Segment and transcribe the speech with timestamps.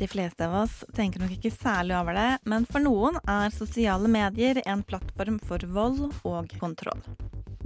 [0.00, 4.08] De fleste av oss tenker nok ikke særlig over det, men for noen er sosiale
[4.08, 7.02] medier en plattform for vold og kontroll.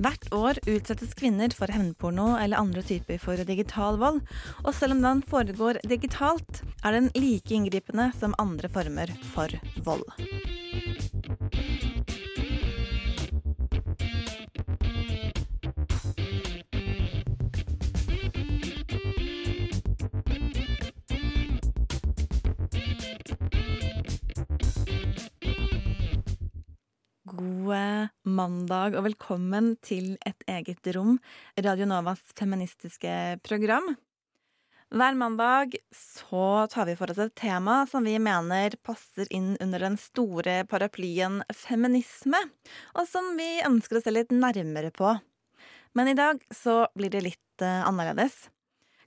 [0.03, 4.19] Hvert år utsettes kvinner for hevnporno eller andre typer for digital vold,
[4.65, 9.55] og selv om den foregår digitalt, er den like inngripende som andre former for
[9.87, 10.03] vold.
[27.65, 31.15] God mandag og velkommen til Et eget rom,
[31.57, 33.95] Radio Novas feministiske program.
[34.93, 39.81] Hver mandag så tar vi for oss et tema som vi mener passer inn under
[39.87, 42.43] den store paraplyen feminisme,
[42.99, 45.15] og som vi ønsker å se litt nærmere på.
[45.97, 48.51] Men i dag så blir det litt eh, annerledes.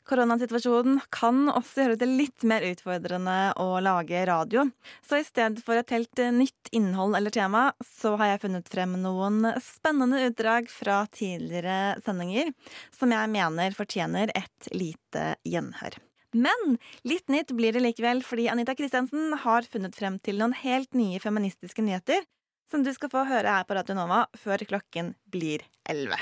[0.08, 4.64] Koronasituasjonen kan også gjøre det litt mer utfordrende å lage radio.
[5.04, 8.72] Så i stedet for et helt eh, nytt innhold eller tema, så har jeg funnet
[8.72, 12.54] frem noen spennende utdrag fra tidligere sendinger
[12.96, 16.00] som jeg mener fortjener et lite gjenhør.
[16.38, 20.96] Men litt nytt blir det likevel, fordi Anita Kristiansen har funnet frem til noen helt
[20.96, 22.24] nye feministiske nyheter
[22.72, 26.20] som du skal få høre her på Radio Nova før klokken blir elleve.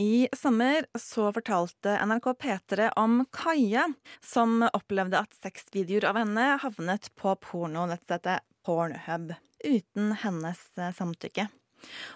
[0.00, 3.88] I sommer så fortalte NRK P3 om Kaja,
[4.22, 9.32] som opplevde at sexvideoer av henne havnet på pornonettstedet Pornhub
[9.64, 11.48] uten hennes eh, samtykke.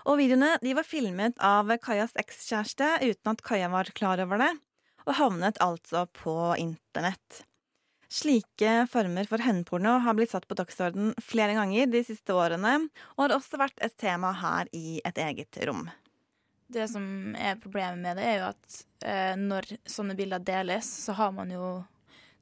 [0.06, 4.52] Og videoene de var filmet av Kajas ekskjæreste uten at Kaja var klar over det,
[5.02, 7.42] og havnet altså på internett.
[8.12, 12.76] Slike former for hevnporno har blitt satt på dagsorden flere ganger de siste årene,
[13.16, 15.88] og har også vært et tema her i et eget rom.
[16.72, 17.04] Det som
[17.38, 21.52] er problemet med det, er jo at eh, når sånne bilder deles, så har man
[21.52, 21.82] jo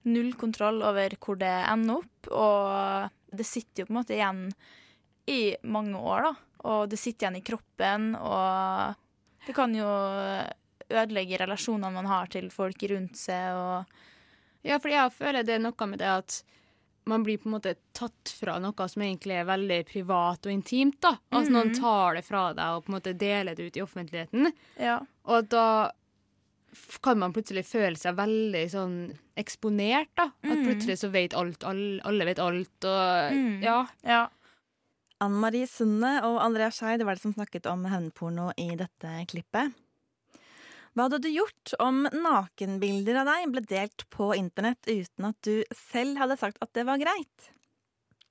[0.08, 2.30] null kontroll over hvor det ender opp.
[2.30, 4.44] Og det sitter jo på en måte igjen
[5.30, 6.32] i mange år, da.
[6.70, 9.88] Og det sitter igjen i kroppen, og det kan jo
[10.90, 14.06] ødelegge relasjonene man har til folk rundt seg, og
[14.60, 16.34] Ja, for jeg føler det er noe med det at
[17.10, 21.00] man blir på en måte tatt fra noe som egentlig er veldig privat og intimt.
[21.04, 21.16] da.
[21.34, 24.52] Altså Noen tar det fra deg og på en måte deler det ut i offentligheten.
[24.80, 25.00] ja.
[25.30, 25.66] Og da
[27.02, 28.96] kan man plutselig føle seg veldig sånn
[29.38, 30.28] eksponert, da.
[30.46, 33.56] At plutselig så vet alt, alle, alle vet alt, og Mm.
[33.62, 33.80] ja.
[34.06, 34.28] ja.
[35.20, 39.74] Ann Marie Sunde og Andrea Scheid var det som snakket om hevnporno i dette klippet.
[40.90, 45.62] Hva hadde du gjort om nakenbilder av deg ble delt på internett uten at du
[45.76, 47.50] selv hadde sagt at det var greit?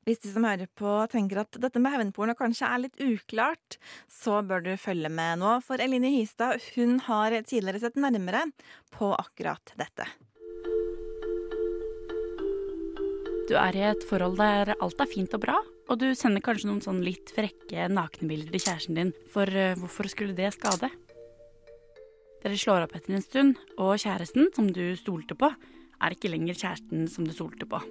[0.03, 3.77] Hvis de som hører på tenker at dette med hevnporno kanskje er litt uklart,
[4.11, 8.43] så bør du følge med nå, for Eline Hystad hun har tidligere sett nærmere
[8.91, 10.09] på akkurat dette.
[13.49, 15.55] Du er i et forhold der alt er fint og bra,
[15.89, 20.11] og du sender kanskje noen sånn litt frekke nakenbilder til kjæresten din, for eh, hvorfor
[20.11, 20.91] skulle det skade?
[22.39, 25.51] Dere slår opp etter en stund, og kjæresten, som du stolte på,
[25.99, 27.81] er ikke lenger kjæresten som du stolte på.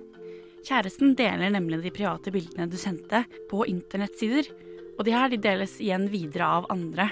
[0.65, 4.49] Kjæresten deler nemlig de private bildene du sendte, på internettsider,
[4.99, 7.11] og de her de deles igjen videre av andre.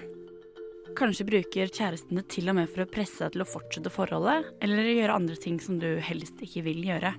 [0.97, 4.49] Kanskje bruker kjæresten det til og med for å presse deg til å fortsette forholdet,
[4.65, 7.13] eller gjøre andre ting som du helst ikke vil gjøre.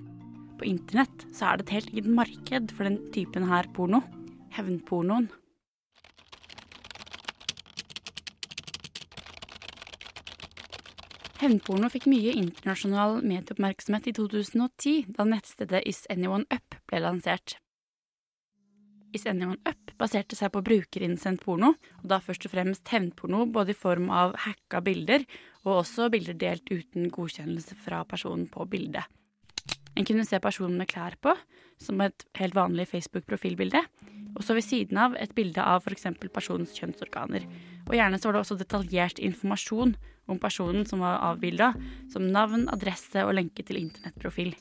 [0.58, 4.02] På internett så er det et helt eget marked for den typen her porno.
[4.56, 5.28] Hevnpornoen.
[11.38, 17.54] Hevnporno fikk mye internasjonal medieoppmerksomhet i 2010, da nettstedet Is Anyone Up ble lansert.
[19.14, 23.70] Is Anyone Up baserte seg på brukerinnsendt porno, og da først og fremst hevnporno både
[23.70, 25.22] i form av hacka bilder
[25.62, 29.06] og også bilder delt uten godkjennelse fra personen på bildet.
[29.94, 31.38] En kunne se personen med klær på,
[31.78, 33.86] som et helt vanlig Facebook-profilbilde,
[34.34, 36.10] og så ved siden av et bilde av f.eks.
[36.34, 37.46] personens kjønnsorganer.
[37.86, 39.94] Og gjerne så var det også detaljert informasjon
[40.28, 41.72] om personen som var avbilda,
[42.12, 44.54] som navn, adresse og lenke til internettprofil.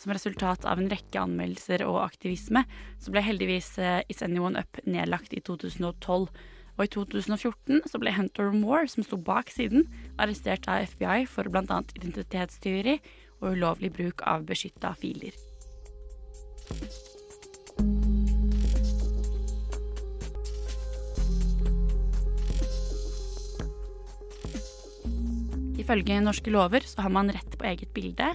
[0.00, 2.64] Som resultat av en rekke anmeldelser og aktivisme,
[3.02, 6.30] så ble heldigvis eh, Is Anyone Up nedlagt i 2012.
[6.78, 9.84] Og i 2014 så ble Hunter Moore, som sto bak siden,
[10.16, 11.82] arrestert av FBI for bl.a.
[11.98, 12.96] identitetstyveri
[13.42, 15.36] og ulovlig bruk av beskytta filer.
[25.90, 28.28] Ifølge norske lover så har man rett på eget bilde.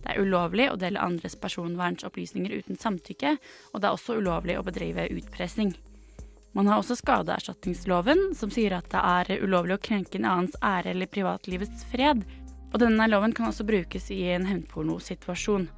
[0.00, 3.34] Det er ulovlig å dele andres personvernsopplysninger uten samtykke,
[3.74, 5.74] og det er også ulovlig å bedrive utpressing.
[6.56, 10.94] Man har også skadeerstatningsloven, som sier at det er ulovlig å krenke en annens ære
[10.94, 12.24] eller privatlivets fred.
[12.72, 15.68] Og denne loven kan også brukes i en hevnpornosituasjon.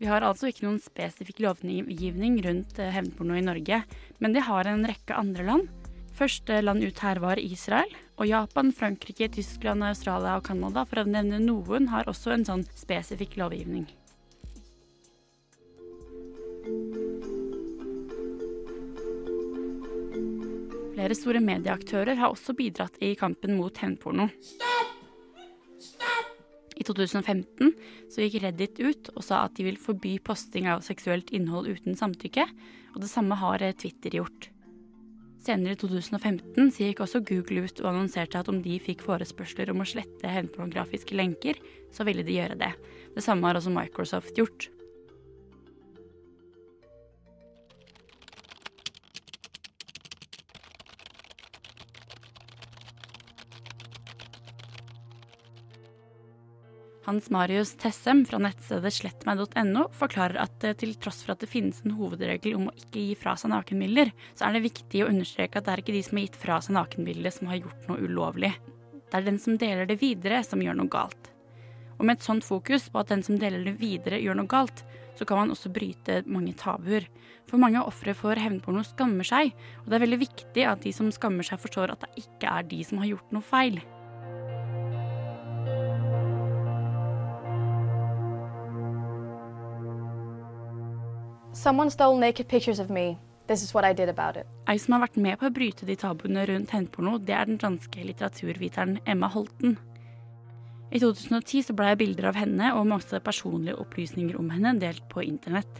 [0.00, 3.84] Vi har altså ikke noen spesifikk lovgivning rundt hevnporno i Norge,
[4.24, 5.81] men de har en rekke andre land.
[6.12, 7.88] Første land ut her var Israel,
[8.20, 12.66] og Japan, Frankrike, Tyskland, Australia og Canada, for å nevne noen, har også en sånn
[12.76, 13.88] spesifikk lovgivning.
[20.92, 24.28] Flere store medieaktører har også bidratt i kampen mot hevnporno.
[26.76, 27.72] I 2015
[28.12, 31.96] så gikk Reddit ut og sa at de vil forby posting av seksuelt innhold uten
[31.98, 32.46] samtykke,
[32.92, 34.51] og det samme har Twitter gjort.
[35.42, 39.72] Senere i 2015 så gikk også Google ut og annonserte at om de fikk forespørsler
[39.72, 41.58] om å slette hevnpornografiske lenker,
[41.90, 42.70] så ville de gjøre det.
[43.16, 44.68] Det samme har også Microsoft gjort.
[57.02, 61.80] Hans Marius Tessem fra nettstedet slettmeg.no forklarer at eh, til tross for at det finnes
[61.82, 65.58] en hovedregel om å ikke gi fra seg nakenbilder, så er det viktig å understreke
[65.58, 68.06] at det er ikke de som har gitt fra seg nakenbildet som har gjort noe
[68.06, 68.52] ulovlig.
[69.10, 71.32] Det er den som deler det videre, som gjør noe galt.
[71.98, 74.84] Og med et sånt fokus på at den som deler det videre, gjør noe galt,
[75.18, 77.08] så kan man også bryte mange tabuer.
[77.50, 79.50] For mange ofre for hevnporno skammer seg,
[79.82, 82.70] og det er veldig viktig at de som skammer seg, forstår at det ikke er
[82.70, 83.82] de som har gjort noe feil.
[91.62, 93.16] Someone stole naked pictures of me.
[93.46, 94.48] This is what I did about it.
[94.66, 97.60] Ei som har vært med på å bryte de tabuene rundt hevnporno, det er den
[97.62, 99.76] danske litteraturviteren Emma Holten.
[100.90, 105.22] I 2010 så ble bilder av henne og masse personlige opplysninger om henne delt på
[105.22, 105.78] internett.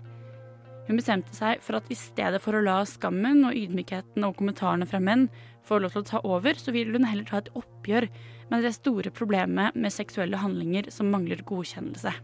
[0.87, 4.87] Hun bestemte seg for at i stedet for å la skammen og ydmykheten og kommentarene
[4.87, 5.33] fra menn
[5.67, 8.07] få lov til å ta over, så ville hun heller ta et oppgjør
[8.55, 12.15] med det store problemet med seksuelle handlinger som mangler godkjennelse.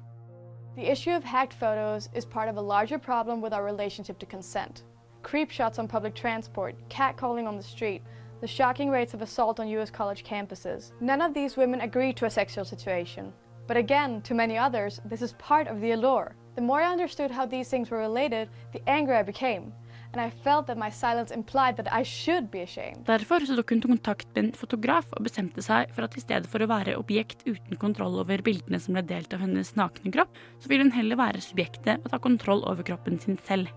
[0.79, 4.27] The issue of hacked photos is part of a larger problem with our relationship to
[4.27, 4.85] consent.
[5.25, 8.01] Creep shots on public transport, catcalling on the street,
[8.41, 10.93] the shocking rates of assault on US college campuses.
[11.01, 13.33] None of these women agree to a sexual situation.
[13.67, 16.37] But again, to many others, this is part of the allure.
[16.55, 19.73] The more I understood how these things were related, the angrier I became.
[23.08, 26.49] Derfor så tok hun kontakt med en fotograf og bestemte seg for at i stedet
[26.49, 30.32] for å være objekt uten kontroll over bildene som ble delt av hennes nakne kropp,
[30.62, 33.69] så ville hun heller være subjektet og ta kontroll over kroppen sin selv.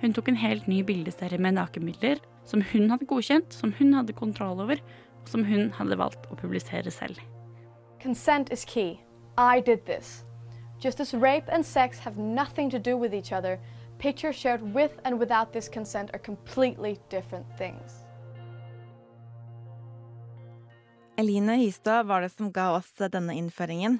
[0.00, 2.18] Hun tok en helt ny bildeserie med nakenbilder
[2.48, 4.80] som hun hadde godkjent, som hun hadde kontroll over,
[5.22, 7.20] og som hun hadde valgt å publisere selv.
[8.02, 8.98] Consent is key.
[9.38, 10.24] I did this.
[10.80, 13.60] Just as rape and sex have nothing to do with each other,
[14.00, 18.04] Pictures shared with and without this consent are completely different things.
[21.16, 23.98] Eline Hystad var det som ga oss denne innføringen.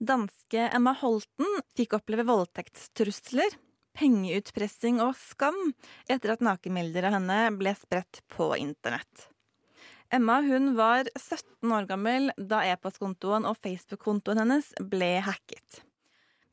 [0.00, 3.58] Danske Emma Holten fikk oppleve voldtektstrusler,
[3.92, 5.74] pengeutpressing og skam
[6.08, 9.28] etter at nakenbilder av henne ble spredt på internett.
[10.08, 15.84] Emma hun var 17 år gammel da e-postkontoen og Facebook-kontoen hennes ble hacket.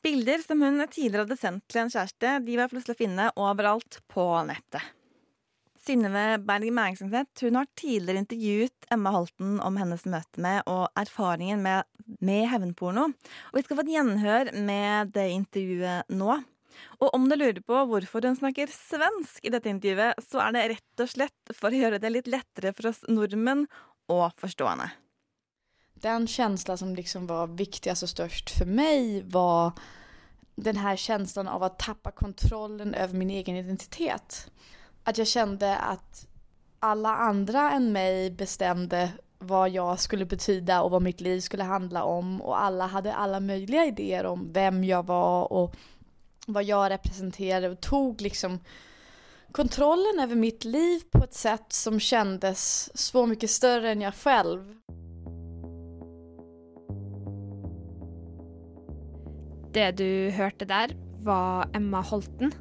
[0.01, 3.99] Bilder som hun tidligere hadde sendt til en kjæreste, de var plutselig å finne overalt
[4.09, 4.81] på nettet.
[5.81, 11.89] Synnøve Berg Mæringsenseth har tidligere intervjuet Emma Holten om hennes møte med og erfaringen med,
[12.21, 13.07] med hevnporno.
[13.49, 16.37] Og vi skal få et gjenhør med det intervjuet nå.
[17.01, 20.67] Og om du lurer på hvorfor hun snakker svensk i dette intervjuet, så er det
[20.75, 23.65] rett og slett for å gjøre det litt lettere for oss nordmenn
[24.11, 24.91] å forstå henne.
[26.01, 29.71] Den känsla som liksom var viktigast och störst för mig var
[30.55, 34.51] den här känslan av att tappa kontrollen över min egen identitet.
[35.03, 36.27] Att jag kände att
[36.79, 42.03] alla andra än mig bestämde vad jag skulle betyda och vad mitt liv skulle handla
[42.03, 45.75] om och alla hade alla möjliga idéer om vem jag var och
[46.47, 48.59] vad jag representerade och tog liksom
[49.51, 54.75] kontrollen över mitt liv på ett sätt som kändes så mycket större än jag själv.
[59.71, 60.91] Det du hørte der,
[61.23, 62.51] var Emma Holten,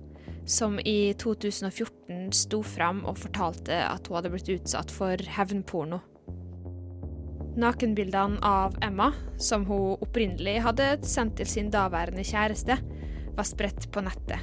[0.47, 5.99] som i 2014 sto fram og fortalte at hun hadde blitt utsatt for hevnporno.
[7.61, 9.11] Nakenbildene av Emma,
[9.43, 12.79] som hun opprinnelig hadde sendt til sin daværende kjæreste,
[13.35, 14.39] var spredt på nettet.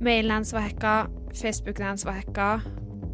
[0.00, 0.94] Mailen hennes var hacka,
[1.36, 2.50] Facebooken hennes var hacka,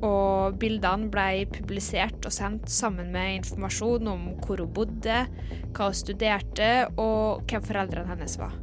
[0.05, 5.23] og bildene ble publisert og sendt sammen med informasjon om hvor hun bodde,
[5.77, 8.57] hva hun studerte og hvem foreldrene hennes var.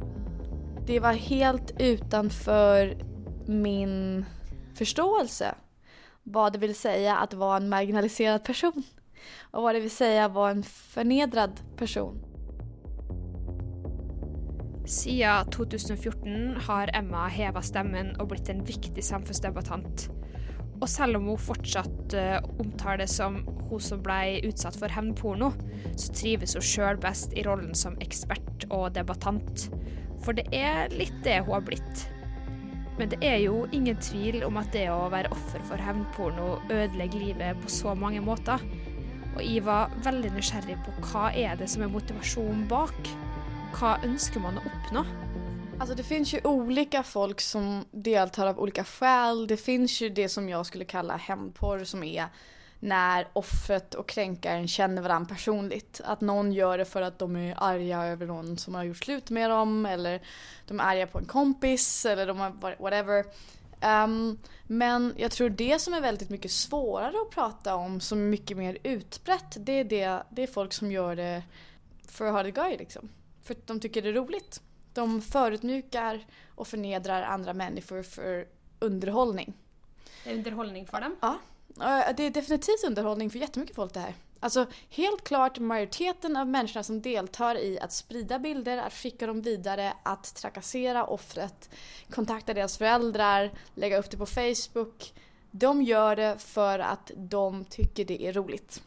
[0.84, 2.94] Det var helt utenfor
[3.48, 4.24] min
[4.78, 5.54] forståelse
[6.32, 8.84] hva det vil si å være en marginalisert person
[9.52, 12.16] og hva det vil si å være en fornedret person.
[14.84, 20.10] Siden 2014 har Emma heva stemmen og blitt en viktig samfunnsdebattant.
[20.80, 25.52] Og selv om hun fortsatt uh, omtales som hun som ble utsatt for hevnporno,
[25.96, 29.68] så trives hun sjøl best i rollen som ekspert og debattant.
[30.24, 32.06] For det er litt det hun har blitt.
[32.98, 37.24] Men det er jo ingen tvil om at det å være offer for hevnporno ødelegger
[37.26, 38.62] livet på så mange måter.
[39.34, 42.94] Og jeg var veldig nysgjerrig på hva er det som er motivasjonen bak?
[43.74, 45.02] Hva ønsker man å oppnå?
[45.78, 49.46] Altså, det finnes jo olika folk som deltar av olika skäl.
[49.46, 52.28] Det finnes jo det som jeg skulle kalla hämndporr som er
[52.84, 55.80] når offret og kränkaren kjenner varandra personlig.
[56.04, 59.32] At noen gjør det for at de er arga over noen som har gjort slutt
[59.34, 60.20] med dem, eller
[60.68, 63.24] de er arga på en kompis, eller de har whatever.
[63.80, 68.36] Um, men jeg tror det som er veldig mye svårare å prate om, som er
[68.36, 71.32] mye mer utbrett, det er, det, det är folk som gjør det
[72.08, 72.76] for å ha det gøy.
[72.78, 73.10] Liksom.
[73.48, 74.40] att de tycker det er rolig.
[74.94, 76.22] De forutmjuker
[76.54, 78.44] og fornedrer andre mennesker for
[78.84, 79.54] underhållning.
[80.24, 81.16] Det er underhållning for dem?
[81.22, 81.34] Ja.
[82.14, 84.14] Det er definitivt underhållning for jättemycket folk det her.
[84.40, 89.42] Alltså helt klart majoriteten av människorna som deltar i att sprida bilder, att skicka dem
[89.42, 91.70] vidare, att trakassera offret,
[92.10, 95.14] kontakta deras föräldrar, lägga upp det på Facebook.
[95.50, 98.82] De gör det för att de tycker det är roligt.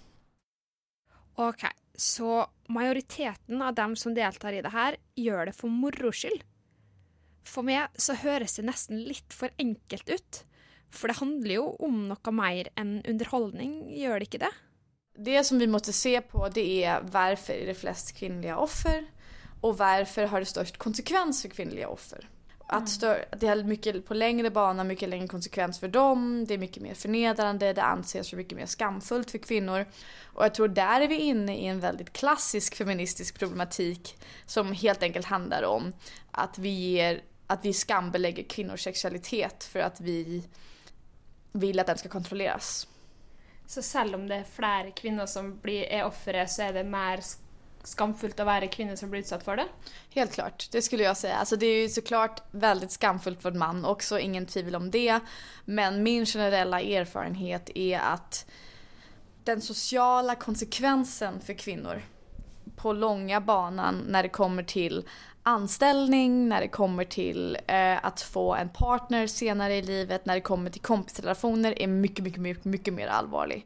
[1.35, 6.13] Okej, okay, så majoriteten av dem som deltar i det her, gjør det for moro
[6.13, 6.43] skyld?
[7.47, 10.43] For meg så høres det nesten litt for enkelt ut.
[10.93, 14.53] For det handler jo om noe mer enn underholdning, gjør det ikke det?
[15.17, 19.05] det som vi måtte se på det er hvorfor er det flest kvinnelige offer
[19.65, 22.27] og hvorfor har det størst konsekvens for kvinnelige offer.
[22.69, 26.57] Att stör, det är mycket på längre bana, mycket längre konsekvens för dem, det är
[26.57, 29.85] mycket mer förnedrande, det anses mycket mer skamfullt för kvinnor.
[30.33, 35.03] Och jag tror där är vi inne i en väldigt klassisk feministisk problematik som helt
[35.03, 35.93] enkelt handlar om
[36.31, 40.43] att vi, ger, att vi skambelägger kvinnors sexualitet för att vi
[41.51, 42.87] vill att den ska kontrolleras.
[43.65, 47.19] Så selv om det er flere kvinner som blir, er ofre, så er det mer
[47.87, 49.67] skamfullt å være kvinne som blir utsatt for det?
[50.15, 51.31] Helt klart, det skulle jeg si.
[51.31, 54.91] Alltså, det er jo så klart veldig skamfullt for en mann også, ingen tvil om
[54.91, 55.19] det.
[55.65, 58.43] Men min generelle erfarenhet er at
[59.47, 62.03] den sosiale konsekvensen for kvinner
[62.77, 65.01] på lange banan når det kommer til
[65.47, 70.69] anställning, när det kommer till eh, få en partner senare i livet, när det kommer
[70.69, 73.65] till kompisrelationer är mycket, mycket, mycket, mycket mer allvarlig.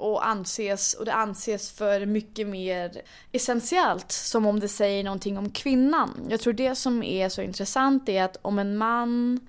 [0.00, 3.02] Och, anses, och det anses för mycket mer
[3.32, 6.26] essentiellt, som om det säger någonting om kvinnan.
[6.30, 9.40] Jag tror det som är så intressant är att om en man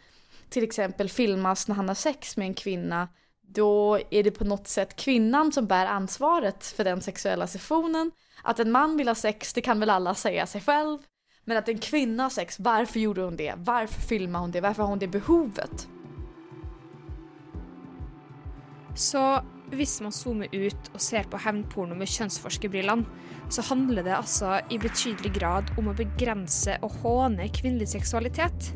[0.50, 3.08] till exempel filmas när han har sex med en kvinna
[3.54, 8.12] då är det på något sätt kvinnan som bär ansvaret för den sexuella sessionen.
[8.44, 11.00] Att en man vill ha sex, det kan väl alla säga sig själv.
[11.46, 13.54] Men att en kvinna har sex, varför gjorde hon det?
[13.58, 14.62] Varför filmar hon det?
[14.62, 15.88] Varför har hon det behovet?
[18.96, 19.42] Så
[19.76, 23.06] hvis man zoomer ut og ser på hevnporno med kjønnsforskerbrillene,
[23.52, 28.72] så handler det altså i betydelig grad om å begrense og håne kvinnelig seksualitet.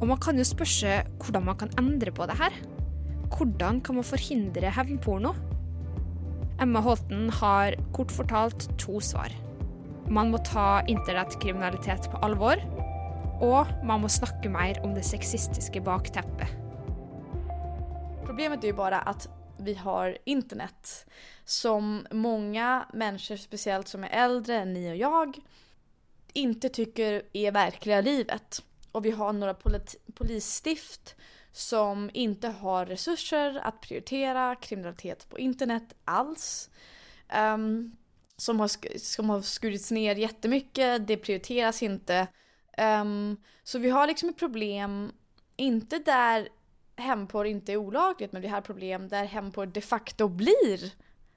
[0.00, 2.56] Og man kan jo spørre seg hvordan man kan endre på det her.
[3.32, 5.32] Hvordan kan man forhindre hevnporno?
[6.60, 9.32] Emma Holten har kort fortalt to svar.
[10.08, 12.60] Man må ta internettkriminalitet på alvor.
[13.44, 16.48] Og man må snakke mer om det sexistiske bakteppet.
[18.24, 19.26] Problemet er jo bare at
[19.58, 21.06] vi har internet.
[21.44, 25.42] som mange mennesker, speciellt som er eldre än ni og jeg,
[26.34, 28.60] ikke tycker er verkliga livet.
[28.92, 29.54] Og vi har noen
[30.18, 31.14] polisstift
[31.56, 36.68] som ikke har ressurser å prioritere kriminalitet på internet alls.
[37.30, 37.96] Um,
[38.36, 42.26] som har, som har skurits ner jättemycket, det prioriteras inte.
[42.76, 45.12] Um, så vi har liksom ett problem,
[45.56, 46.48] inte där
[46.96, 50.92] hemporr inte är olagligt, men vi har problem där hemporr de facto blir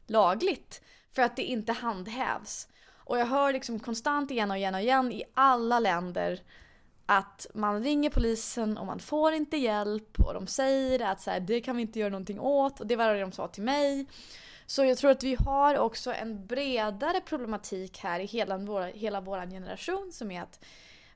[0.07, 0.81] lagligt.
[1.11, 2.67] För att det inte handhävs.
[3.09, 6.41] Och jag hör liksom konstant igen och igen och igen i alla länder
[7.05, 11.39] att man ringer polisen och man får inte hjälp och de säger att så här,
[11.39, 14.07] det kan vi inte göra någonting åt och det var det de sa till mig.
[14.65, 19.21] Så jag tror att vi har också en bredare problematik här i hela vår, hela
[19.21, 20.65] vår generation som är att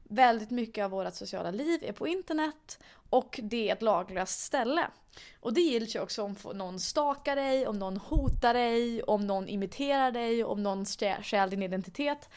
[0.03, 2.79] väldigt mycket av vårt sociala liv är på internet
[3.13, 4.87] och det är ett laglöst ställe.
[5.39, 9.49] Och det gills ju också om någon stakar dig, om någon hotar dig, om någon
[9.49, 10.85] imiterar dig, om någon
[11.21, 12.29] stjäl din identitet.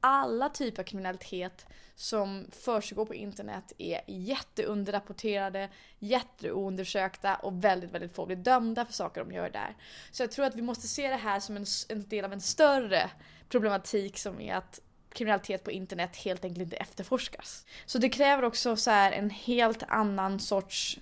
[0.00, 8.26] Alla typer av kriminalitet som försiggår på internet är jätteunderrapporterade, jätteoundersökta och väldigt, väldigt få
[8.26, 9.76] blir dömda för saker de gör där.
[10.10, 12.40] Så jag tror att vi måste se det här som en, en del av en
[12.40, 13.10] större
[13.48, 14.80] problematik som är att
[15.14, 17.66] kriminalitet på internet helt enkelt inte efterforskas.
[17.86, 20.98] Så det kräver också så en helt annan sorts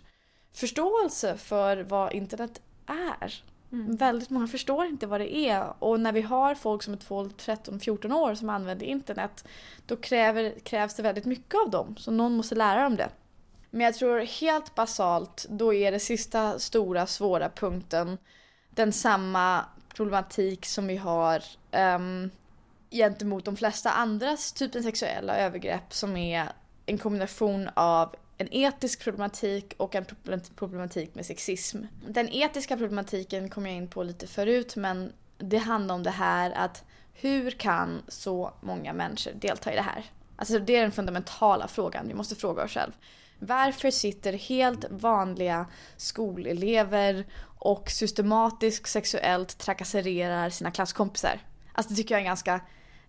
[0.53, 3.43] förståelse för vad internet är.
[3.73, 3.97] Mm.
[3.97, 7.31] Väldigt många förstår inte vad det är och när vi har folk som är 12,
[7.31, 9.45] 13, 14 år som använder internet
[9.87, 13.09] då kräver, krävs det väldigt mycket av dem så någon måste lära dem det.
[13.71, 18.19] Men jag tror helt basalt då är det sista stora svåra punkten
[18.71, 19.65] den samma
[19.95, 21.43] problematik som vi har
[21.73, 22.31] um,
[22.93, 26.53] gentemot de flesta andras typen sexuella övergrepp som är
[26.87, 30.05] en kombination av en etisk problematik och en
[30.57, 31.79] problematik med sexism.
[32.09, 36.51] Den etiska problematiken kom jag in på lite förut men det handlar om det här
[36.51, 36.85] att
[37.15, 40.05] hur kan så många människor delta i det här?
[40.37, 42.95] Alltså det är den fundamentala frågan vi måste fråga oss själva.
[43.39, 47.27] Varför sitter helt vanliga skolelever
[47.59, 51.41] och systematiskt sexuellt trakasserar sina klasskompisar?
[51.73, 52.61] Alltså det tycker jag är en ganska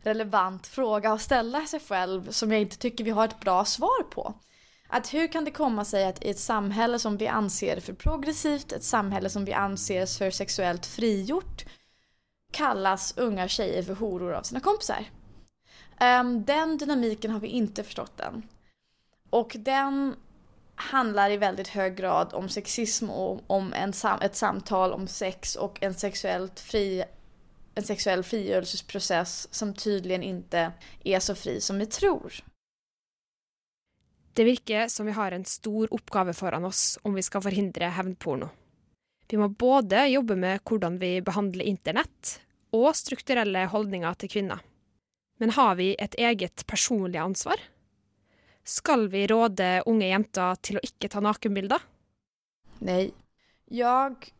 [0.03, 4.03] relevant fråga att ställa sig själv som jag inte tycker vi har ett bra svar
[4.03, 4.33] på.
[4.87, 8.71] Att hur kan det komma sig att i ett samhälle som vi anser för progressivt,
[8.71, 11.65] ett samhälle som vi anser för sexuellt frigjort,
[12.51, 15.05] kallas unga tjejer för horor av sina kompisar?
[16.01, 18.43] Um, den dynamiken har vi inte förstått än.
[19.29, 20.15] Och den
[20.75, 25.83] handlar i väldigt hög grad om sexism och om en ett samtal om sex och
[25.83, 27.03] en sexuellt fri
[27.75, 30.71] en sexuell frigörelseprocess som tydligen inte
[31.03, 32.33] är så fri som vi tror.
[34.33, 38.49] Det virker som vi har en stor oppgave foran oss om vi skal forhindre hevnporno.
[39.29, 42.39] Vi må både jobbe med hvordan vi behandler internett,
[42.73, 44.59] og strukturelle holdninger til kvinner.
[45.41, 47.61] Men har vi et eget personlig ansvar?
[48.63, 51.81] Skal vi råde unge jenter til å ikke ta nakenbilder?
[52.85, 53.11] Nei.
[53.73, 54.33] Jeg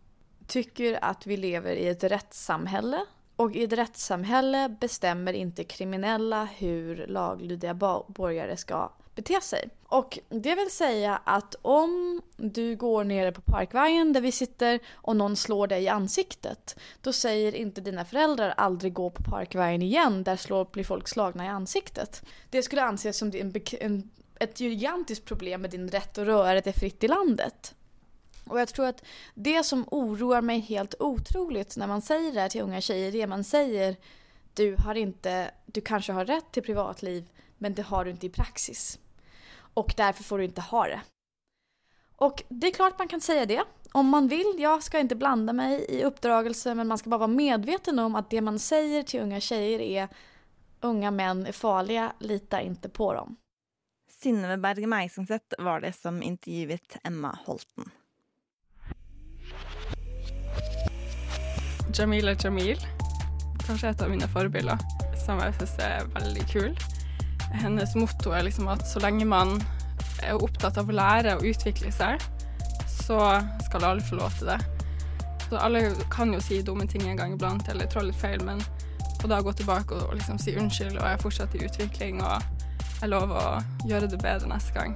[0.47, 7.07] tycker at vi lever i et rättssamhälle och i ett rättssamhälle bestämmer inte kriminella hur
[7.07, 7.73] laglydiga
[8.07, 9.69] borgare ska bete sig.
[9.87, 15.15] Och det vill säga att om du går nere på Parkvägen där vi sitter och
[15.15, 20.23] någon slår dig i ansiktet, då säger inte dina föräldrar aldrig gå på Parkvägen igen,
[20.23, 22.25] där slår, blir folk slagna i ansiktet.
[22.49, 26.73] Det skulle anses som en, en, ett gigantiskt problem med din rätt att röra dig
[26.73, 27.75] fritt i landet.
[28.45, 29.03] Och jag tror att
[29.33, 33.27] det som oroar mig helt otroligt när man säger det här till unga tjejer, det
[33.27, 33.95] man säger
[34.53, 38.29] du har inte, du kanske har rätt till privatliv men det har du inte i
[38.29, 38.99] praxis.
[39.73, 41.01] Och därför får du inte ha det.
[42.15, 43.63] Och det är klart man kan säga det.
[43.91, 47.27] Om man vill, jag ska inte blanda mig i uppdragelse men man ska bara vara
[47.27, 50.07] medveten om att det man säger till unga tjejer är
[50.81, 53.35] unga män är farliga, lita inte på dem.
[54.09, 57.91] Synnøve Berge Meisenseth var det som intervjuet Emma Holten.
[61.93, 62.79] Jamila Jamil.
[63.67, 64.79] Kanskje et av mine forbilder,
[65.23, 66.71] som jeg syns er veldig kul.
[67.53, 69.59] Hennes motto er liksom at så lenge man
[70.23, 72.21] er opptatt av å lære og utvikle seg,
[72.89, 73.19] så
[73.65, 74.59] skal alle få lov til det.
[75.45, 78.63] Så alle kan jo si dumme ting en gang iblant eller trå litt feil, men
[79.23, 82.41] å da gå tilbake og, liksom si unnskyld og jeg er fortsatt i utvikling og
[82.99, 84.95] jeg lover å gjøre det bedre neste gang.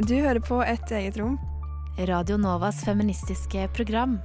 [0.00, 1.38] Du hører på Et eget rom.
[1.96, 4.18] Radio Novas feministiske program.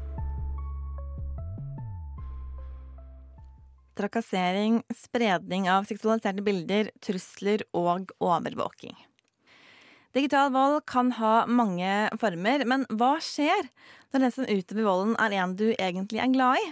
[4.02, 8.98] Trakassering, spredning av seksualiserte bilder, trusler og overvåking.
[10.12, 13.70] Digital vold kan ha mange former, men hva skjer
[14.12, 16.72] når den som utøver volden, er en du egentlig er glad i?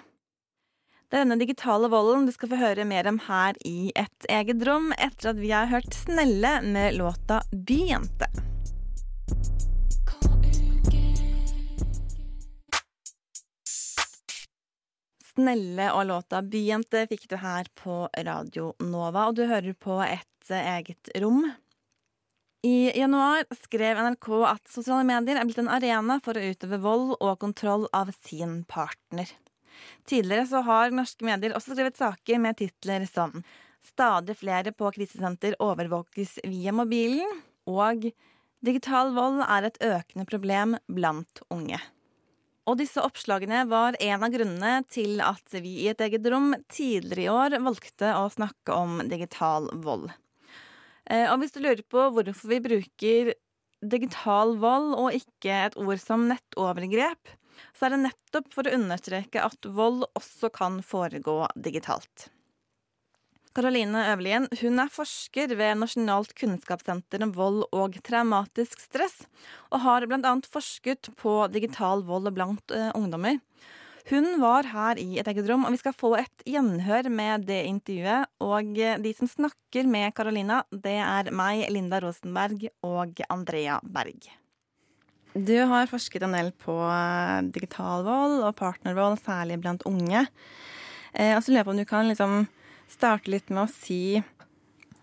[1.10, 4.62] Det er denne digitale volden du skal få høre mer om her i Et eget
[4.68, 8.30] rom, etter at vi har hørt Snelle med låta Byjente.
[15.40, 20.52] Snelle og låta Byjente fikk du her på Radio Nova, og du hører på et
[20.52, 21.46] eget rom.
[22.68, 27.14] I januar skrev NRK at sosiale medier er blitt en arena for å utøve vold
[27.22, 29.32] og kontroll av sin partner.
[30.10, 33.40] Tidligere så har norske medier også skrevet saker med titler som
[33.80, 38.10] Stadig flere på krisesenter overvåkes via mobilen og
[38.60, 41.80] Digital vold er et økende problem blant unge.
[42.68, 47.26] Og disse oppslagene var en av grunnene til at vi i et eget rom tidligere
[47.26, 50.10] i år valgte å snakke om digital vold.
[51.10, 53.34] Eh, og hvis du lurer på hvorfor vi bruker
[53.80, 57.36] digital vold og ikke et ord som nettovergrep,
[57.76, 62.30] så er det nettopp for å understreke at vold også kan foregå digitalt.
[63.58, 69.24] Karoline Øverlien hun er forsker ved Nasjonalt kunnskapssenter om vold og traumatisk stress,
[69.74, 70.34] og har bl.a.
[70.54, 73.40] forsket på digital vold blant uh, ungdommer.
[74.10, 77.60] Hun var her i et eget rom, og vi skal få et gjenhør med det
[77.70, 78.30] intervjuet.
[78.42, 84.32] Og de som snakker med Carolina, det er meg, Linda Rosenberg, og Andrea Berg.
[85.38, 90.26] Du har forsket en del på eh, digital vold og partnervold, særlig blant unge.
[91.14, 92.40] Eh, og så lurer jeg på om du kan liksom
[92.90, 94.20] starte litt med å si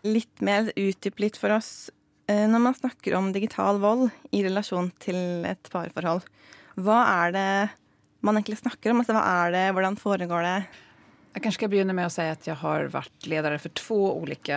[0.07, 1.91] litt mer, utdype litt for oss
[2.31, 6.27] eh, når man snakker om digital vold i relasjon til et parforhold.
[6.77, 7.49] Hva er det
[8.27, 9.03] man egentlig snakker om?
[9.03, 10.59] Altså, hva er det, hvordan foregår det?
[11.37, 14.57] Jeg kanskje skal begynne med å si at jeg har vært leder for to ulike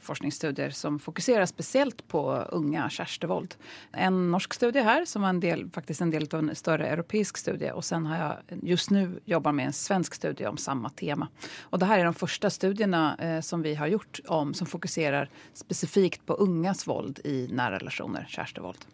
[0.00, 2.22] forskningsstudier som fokuserer spesielt på
[2.56, 3.58] unge kjærestevold.
[3.92, 7.36] En norsk studie her, som var en del, faktisk en del av en større europeisk
[7.42, 7.74] studie.
[7.76, 11.28] Og så har jeg just nå jobber med en svensk studie om samme tema.
[11.68, 15.28] Og det her er de første studiene eh, som vi har gjort om, som fokuserer
[15.52, 18.88] spesifikt på unges vold i nære relasjoner, kjærestevold.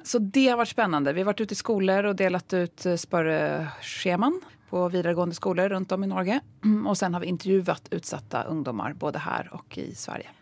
[0.00, 1.12] Så det har vært spennende.
[1.12, 5.92] Vi har vært ute i skoler og delt ut eh, spørreskjemaer på videregående skoler rundt
[5.92, 6.40] om i Norge.
[6.88, 10.32] Og sen har vi intervjuet utsatte ungdommer både her og i Sverige.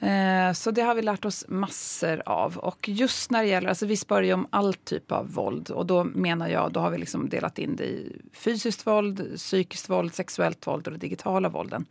[0.00, 2.56] Eh, så det har vi lært oss masser av.
[2.64, 5.68] Og just når det gjelder, altså Vi spør jo om all type av vold.
[5.70, 9.92] Og da mener jeg, da har vi liksom delt inn det i fysisk vold, psykisk
[9.92, 11.84] vold, seksuelt vold og det digitale volden.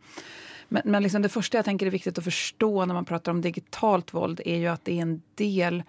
[0.72, 3.44] Men, men liksom det første jeg tenker er viktig å forstå når man prater om
[3.44, 5.84] digitalt vold, er jo at det er en del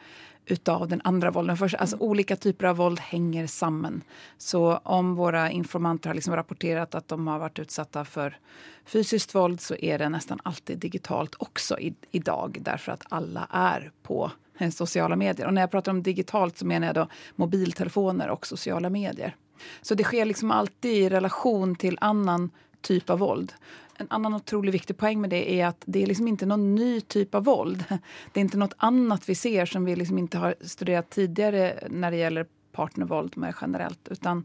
[0.47, 1.57] utav den andra vålden.
[1.57, 4.03] För, alltså, olika typer av våld henger sammen.
[4.39, 8.37] Så om våre informanter har liksom rapporterat at de har vært utsatta for
[8.85, 13.93] fysisk vold så er det nesten alltid digitalt også i, idag därför att alla är
[14.03, 14.31] på
[14.73, 15.47] sosiale medier.
[15.47, 19.37] Og når jeg prater om digitalt så mener jeg da mobiltelefoner og sosiale medier.
[19.83, 22.51] Så det skjer liksom alltid i relasjon til annen
[22.83, 23.55] typ av vold.
[24.01, 27.01] En annen utrolig viktig poeng med det er at det er liksom ikke noen ny
[27.01, 27.85] type av vold.
[28.33, 32.15] Det er ikke noe annet vi ser som vi liksom ikke har studert tidligere når
[32.15, 34.09] det gjelder partnervold mer generelt.
[34.11, 34.45] Utan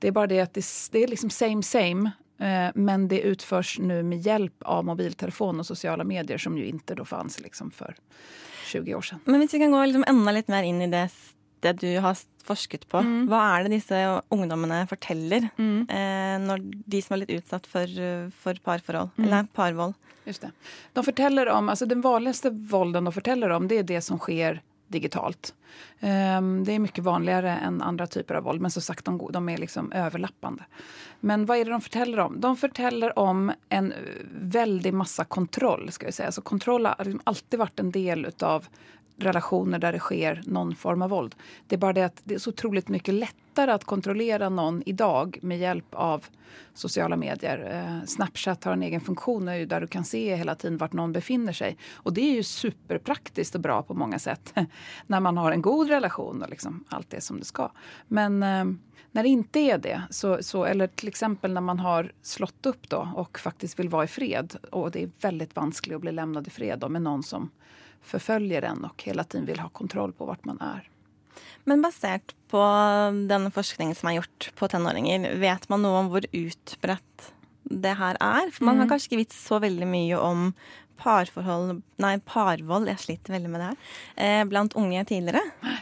[0.00, 3.76] det er bare det at det, det er liksom same same, eh, men det utføres
[3.84, 7.94] nå med hjelp av mobiltelefon og sosiale medier, som jo ikke da fantes liksom for
[8.72, 9.20] 20 år siden.
[9.26, 11.04] Men hvis vi kan gå liksom enda litt mer inn i det
[11.64, 13.02] det du har forsket på.
[13.04, 13.26] Mm.
[13.30, 13.98] Hva er det disse
[14.32, 15.88] ungdommene forteller mm.
[15.88, 18.00] eh, når de som er litt utsatt for,
[18.42, 19.26] for parforhold, mm.
[19.26, 19.94] eller parvold?
[20.24, 20.50] Just det.
[20.92, 24.60] De forteller om, altså Den vanligste volden de forteller om, det er det som skjer
[24.90, 25.54] digitalt.
[26.00, 29.42] Um, det er mye vanligere enn andre typer av vold, men som sagt, de, de
[29.52, 30.66] er liksom overlappende.
[31.20, 32.38] Men hva er det de forteller om?
[32.42, 33.92] De forteller om en
[34.56, 35.86] veldig masse kontroll.
[35.92, 36.24] skal vi si.
[36.26, 38.66] Altså, kontroll har liksom alltid vært en del av
[39.24, 41.34] relationer der det sker noen form av vold.
[41.68, 44.94] Det er bare det at det er så utrolig mye lettere å kontrollere noen i
[44.96, 46.28] dag med hjelp av
[46.74, 47.62] sosiale medier.
[47.70, 51.56] Eh, Snapchat har en egen funksjon der du kan se hele tiden hvor noen befinner
[51.56, 51.78] seg.
[52.04, 54.54] Og det er jo superpraktisk og bra på mange sett
[55.12, 57.74] når man har en god relasjon og liksom alt det som det skal.
[58.08, 58.64] Men eh,
[59.12, 61.24] når det ikke er det, så, så, eller f.eks.
[61.42, 65.16] når man har slått opp da, og faktisk vil være i fred, og det er
[65.24, 67.48] veldig vanskelig å bli levnet i fred da, med noen som
[68.06, 70.86] forfølger en og hele tiden vil ha kontroll på hvor man er.
[71.68, 72.60] Men basert på
[73.30, 77.30] denne forskningen som er gjort på tenåringer, vet man noe om hvor utbredt
[77.70, 78.50] det her er?
[78.54, 78.92] For man har mm.
[78.92, 80.48] kanskje ikke visst så veldig mye om
[81.00, 83.94] parforhold Nei, parvold, jeg sliter veldig med det her.
[84.16, 85.44] Eh, blant unge tidligere.
[85.64, 85.78] Nei.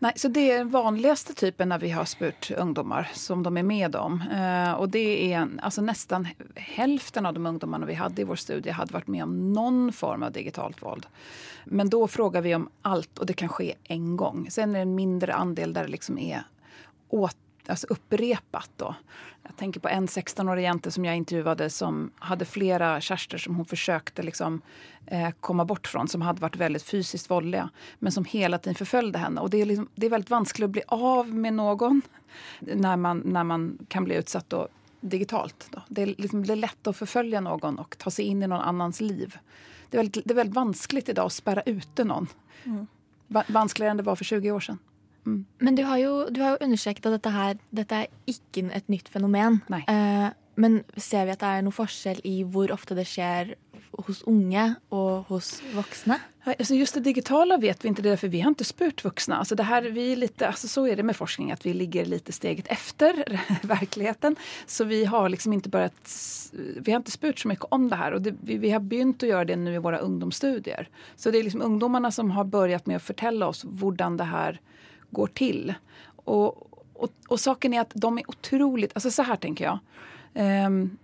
[0.00, 3.66] Nei, så Det er den vanligste typen når vi har spurt ungdommer som de er
[3.68, 4.14] med om.
[4.22, 6.24] Eh, og det er altså Nesten
[6.56, 10.24] halvparten av de ungdommene vi hadde i vår studie, hadde vært med om noen form
[10.24, 11.04] av digitalt vold.
[11.66, 14.46] Men da spør vi om alt, og det kan skje én gang.
[14.48, 16.48] Så er det en mindre andel der det liksom er
[17.12, 17.36] åt
[17.70, 18.70] alltså upprepat.
[18.76, 18.94] Då.
[19.42, 23.66] Jag tänker på en 16-årig jente som jag intervjuade som hade flera kärster som hon
[23.66, 24.60] försökte liksom,
[25.06, 29.18] eh, komma bort från, som hade varit väldigt fysiskt våldliga, men som hela tiden förföljde
[29.18, 29.40] henne.
[29.40, 32.02] Och det är, liksom, det är väldigt vanskligt att bli av med någon
[32.60, 34.68] när man, när man kan bli utsatt då,
[35.00, 35.68] digitalt.
[35.70, 35.82] Då.
[35.88, 38.60] Det, är liksom, det är lätt att förfölja någon og ta seg inn i noen
[38.60, 39.38] annans liv.
[39.90, 42.26] Det er veldig, det är väldigt vanskligt idag att spärra ute någon.
[42.64, 42.86] Mm.
[43.48, 44.78] Vanskeligere enn det var for 20 år siden.
[45.26, 45.44] Mm.
[45.58, 48.92] Men du har jo, du har jo understreket at dette, her, dette er ikke et
[48.92, 49.60] nytt fenomen.
[49.86, 50.28] Eh,
[50.60, 53.54] men ser vi at det er noe forskjell i hvor ofte det skjer
[54.06, 56.20] hos unge og hos voksne?
[56.44, 59.36] Alltså just det digitala vet vi inte, det för vi har ikke spurt voksne.
[59.36, 62.32] Alltså det här, vi lite, alltså så er det med forskning, at vi ligger lite
[62.32, 63.24] steget efter
[63.62, 64.36] verkligheten.
[64.66, 66.12] Så vi har liksom inte börjat,
[66.76, 69.22] vi har inte spurt så mycket om det här och det, vi, vi, har begynt
[69.22, 70.88] å gjøre det nu i våre ungdomsstudier.
[71.16, 74.60] Så det er liksom ungdomarna som har börjat med å fortelle oss hvordan det här
[75.10, 75.74] går till.
[76.16, 79.78] Och, och, och saken är att de är otroligt, alltså så här tänker jag.
[80.66, 80.96] Um,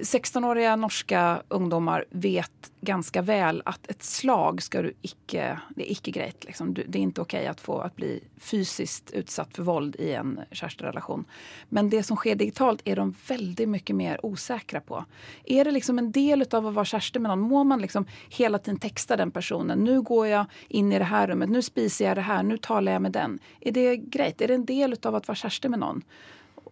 [0.00, 6.10] 16-åriga norska ungdommer vet ganska väl att ett slag ska du icke, det är icke
[6.10, 6.44] greit.
[6.44, 6.74] Liksom.
[6.74, 11.24] Det är inte okej okay få att bli fysiskt utsatt för våld i en kärsterelation.
[11.68, 15.04] Men det som sker digitalt är de väldigt mycket mer osäkra på.
[15.44, 18.58] Är det liksom en del av att vara kärste med någon, må man liksom hela
[18.58, 19.84] tiden texta den personen.
[19.84, 22.92] Nu går jag in i det här rummet, nu spiser jag det här, nu talar
[22.92, 23.38] jag med den.
[23.60, 24.40] Är det grejt?
[24.40, 26.02] Är det en del av att vara kärste med någon?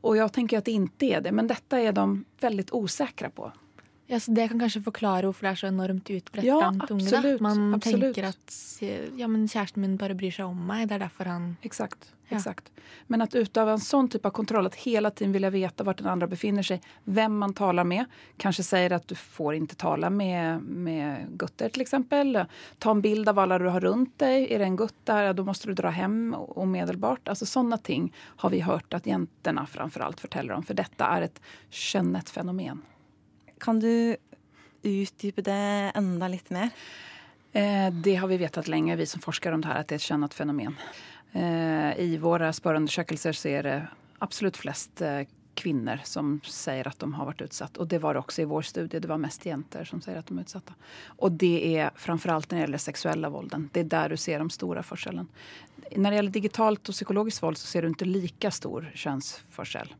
[0.02, 3.52] Och jag tänker att det inte är det, men detta är de väldigt osäkra på.
[4.06, 7.36] Ja, så Det kan kanskje forklare hvorfor det er så enormt utbredt ja, blant unge.
[7.40, 8.14] Man absolutt.
[8.14, 8.56] tenker at
[9.16, 10.88] ja, men kjæresten min bare bryr seg om meg.
[10.90, 12.10] Det er derfor han Exakt.
[12.32, 12.38] Ja.
[12.38, 12.70] Exakt.
[13.06, 16.08] Men at utøve en sånn type av kontroll, at hele tiden vilja veta vart den
[16.08, 18.08] andre befinner seg, hvem man taler med.
[18.40, 21.84] Kanskje sier at du får ikke tala med, med gutter f.eks.
[21.84, 22.40] exempel.
[22.80, 24.48] Ta en bild av alle du har rundt deg.
[24.48, 27.28] Er det en gutt der, da må du dra hjem omedelbart.
[27.28, 28.08] Altså Sånne ting
[28.40, 30.64] har vi hørt at jentene framfor alt forteller om.
[30.64, 32.80] for dette er et könnet fenomen.
[33.62, 34.16] Kan du
[34.83, 36.72] utdype det enda litt mer?
[37.53, 40.03] Eh, det har vi vetat lenge, vi som forsker om det her, at det er
[40.03, 40.75] et könat fenomen.
[41.33, 43.77] Eh, I våre spørreundersøkelser så er det
[44.25, 45.03] absolutt flest
[45.54, 47.78] kvinnor som sier at de har vært utsatt.
[47.78, 49.00] Og det var det også i vår studie.
[49.00, 50.76] Det var mest jenter som sier at de er utsatta.
[51.18, 53.68] Og det er framfor alt når det gjelder sexuella vålden.
[53.72, 55.26] Det er der du ser de store forskjellene.
[55.96, 59.92] Når det gjelder digitalt og psykologisk våld så ser du ikke lika stor kjønnsforskjell.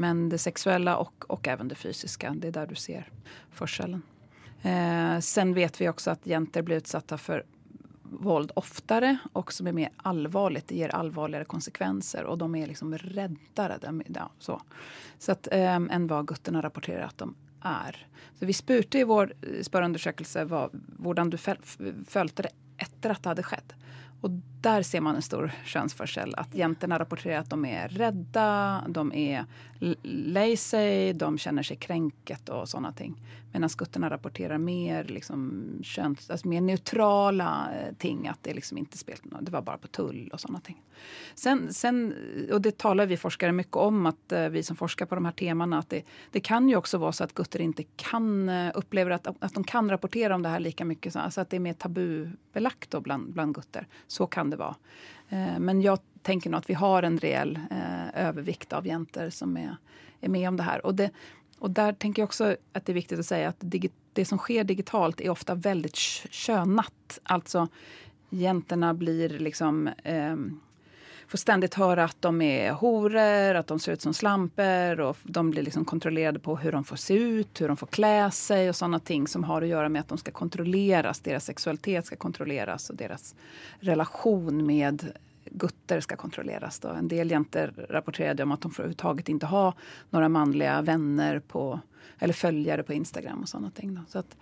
[0.00, 3.08] Men det sexuella og, og även det fysiske, det er der du ser
[3.56, 4.02] forskjellen.
[4.62, 7.44] Eh, sen vet vi også at jenter blir utsatta för
[8.10, 10.68] våld oftere och som är mer allvarligt.
[10.68, 14.60] Det ger allvarligere konsekvenser og de er liksom räddare de, ja, så.
[15.18, 18.06] Så att, eh, än vad gutterna rapporterer at de er.
[18.38, 20.44] Så vi spurte i vår spørreundersøkelse
[20.98, 23.74] hvordan du følte det etter at det hadde skett.
[24.20, 26.34] Og der ser man en stor kjønnsforskjell.
[26.40, 28.48] At jentene rapporterer at de er redde,
[28.88, 29.46] de är
[30.34, 33.14] lazy, de kjenner seg krenket og sånne ting.
[33.52, 38.28] Medan skuttarna rapporterar mer, liksom, köns, alltså mer neutrala eh, ting.
[38.28, 40.82] Att det liksom inte spelat det var bara på tull och sådana ting.
[41.34, 42.14] Sen, sen,
[42.52, 45.32] och det talar vi forskare mycket om, att uh, vi som forskar på de här
[45.32, 49.10] temana, att det, det, kan ju också vara så att gutter inte kan, uh, upplever
[49.10, 51.12] att, att de kan rapportera om det här lika mycket.
[51.12, 53.86] Så, alltså att det är mer tabubelagt då bland, bland gutter.
[54.06, 54.74] Så kan det vara.
[55.58, 57.58] Men jag tänker nog att vi har en rejäl
[58.14, 59.76] övervikt av jäntor som är,
[60.20, 60.86] är med om det här.
[60.86, 61.10] Och det,
[61.60, 63.64] och där tänker jag också att det är viktigt att säga att
[64.12, 67.18] det som sker digitalt är ofta väldigt könat.
[67.22, 67.68] Alltså
[68.30, 70.36] jäntorna blir liksom eh,
[71.30, 75.50] får ständigt höra att de är horor, att de ser ut som slamper och de
[75.50, 78.76] blir liksom kontrollerade på hur de får se ut, hur de får klä sig och
[78.76, 82.90] sådana ting som har att göra med att de ska kontrolleras, deras sexualitet ska kontrolleras
[82.90, 83.34] och deras
[83.80, 85.12] relation med
[85.50, 86.78] gutter ska kontrolleras.
[86.78, 86.88] Då.
[86.88, 89.74] En del jenter rapporterade om att de överhuvudtaget inte ha
[90.10, 91.80] några manliga vänner på,
[92.18, 93.94] eller följare på Instagram och sådana ting.
[93.94, 94.00] Då.
[94.08, 94.36] Så, att,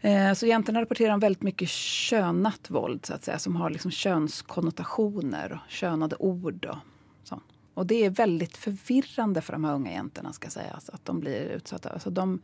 [0.00, 3.90] eh, så jäntorna rapporterar om väldigt mycket könat våld så att säga, som har liksom
[3.90, 6.64] könskonnotationer och könade ord.
[6.64, 6.78] Och,
[7.24, 7.40] så.
[7.74, 11.40] och det är väldigt förvirrande för de här unga jäntorna ska sägas, att de blir
[11.40, 11.88] utsatta.
[11.88, 12.40] Alltså de,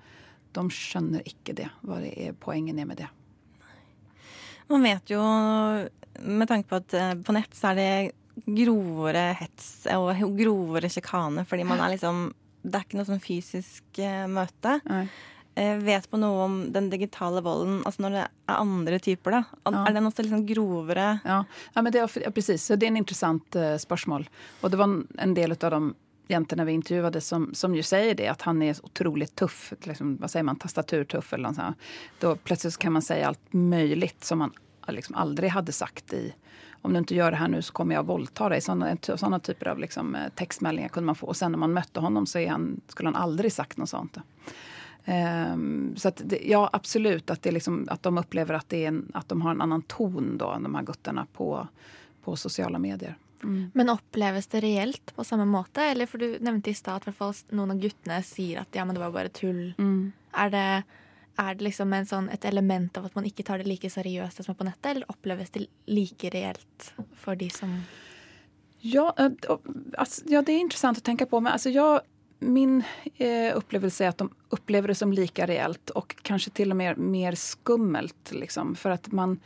[0.53, 3.09] de skjønner ikke det, hva det er, poängen er med det.
[4.69, 5.19] Man vet ju
[6.21, 7.93] med tanke på at eh, på nett så er det
[8.47, 12.31] grovere hets og grovere sjikane, fordi man er liksom
[12.63, 14.77] Det er ikke noe sånn fysisk uh, møte.
[14.87, 15.07] Nei.
[15.59, 19.41] Uh, vet på noe om den digitale volden, altså når det er andre typer, da?
[19.67, 19.81] Ja.
[19.83, 21.09] Er den også liksom grovere?
[21.27, 21.41] Ja,
[21.75, 22.63] ja, men det er, ja precis.
[22.63, 24.29] Så det er en interessant uh, spørsmål.
[24.63, 25.83] Og det var en del av de
[26.31, 29.73] jentene vi intervjuade som, som jo sier det, at han er utrolig tuff.
[29.83, 31.89] Liksom, hva sier man, tastaturtøff eller noe sånt.
[32.23, 34.55] Da plutselig kan man si alt mulig som man
[34.89, 36.35] liksom aldrig hade sagt i
[36.83, 38.61] om du inte gör det här nu så kommer jag våldta dig.
[38.61, 41.27] Sådana, sådana typer av liksom, eh, textmäilningar kunde man få.
[41.27, 44.17] Och sen när man mötte honom så han, skulle han aldrig sagt något sånt.
[45.07, 48.89] Um, så att det, ja, absolut att, det liksom, att de upplever att, det är
[48.89, 51.69] en, att de har en annan ton då, de här gutterna på,
[52.25, 53.17] på sociala medier.
[53.43, 53.71] Mm.
[53.75, 55.83] Men oppleves det reelt på samme måte?
[55.83, 59.01] Eller for Du nevnte i stad at noen av guttene sier at ja, men det
[59.01, 59.75] var bare tull.
[59.79, 60.13] Mm.
[60.33, 60.83] Er det
[61.41, 64.53] er det liksom sånn, et element av at man ikke tar det like seriøst som
[64.53, 67.83] er på nettet, eller oppleves det like reelt for de som
[68.83, 71.39] Ja, altså, ja, det er interessant å tenke på.
[71.41, 72.03] Men altså, jag,
[72.43, 72.83] min
[73.17, 76.99] eh, upplevelse är att de upplever det som lika reellt och kanske till och med
[76.99, 78.33] mer skummelt.
[78.33, 79.41] Liksom, för att man,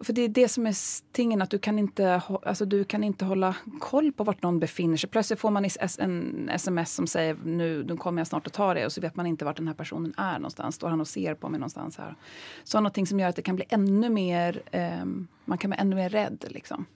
[0.00, 0.74] för det är det som är
[1.12, 4.96] tingen, att du kan, inte, alltså, du kan inte hålla koll på vart någon befinner
[4.96, 5.10] sig.
[5.10, 5.64] Plötsligt får man
[5.98, 9.16] en sms som säger nu, nu kommer jag snart att ta det och så vet
[9.16, 10.74] man inte vart den här personen är någonstans.
[10.74, 12.16] Står han och ser på mig någonstans här?
[12.64, 15.04] Så ting som gör att det kan bli ännu mer, eh,
[15.44, 16.44] man kan bli ännu mer rädd.
[16.48, 16.86] Liksom.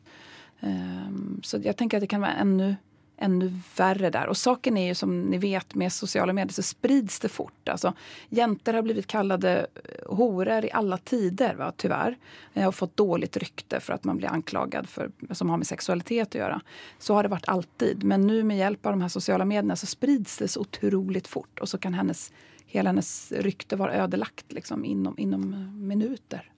[0.61, 2.77] Um, så jag tänker att det kan vara ännu
[3.17, 4.27] ännu värre där.
[4.27, 7.69] Och saken är ju som ni vet med sociala medier så sprids det fort.
[7.69, 7.93] Alltså,
[8.29, 9.67] jenter har blivit kallade
[10.07, 12.17] horer horor i alla tider, va, tyvärr.
[12.55, 16.29] Eh, och fått dåligt rykte för att man blir anklagad för som har med sexualitet
[16.29, 16.61] att göra.
[16.99, 18.05] Så har det varit alltid.
[18.05, 21.59] Men nu med hjälp av de här sociala medierna så sprids det så otroligt fort.
[21.61, 22.33] Och så kan hennes,
[22.67, 26.49] hela hennes rykte vara ödelagt liksom, inom, inom eh, minuter.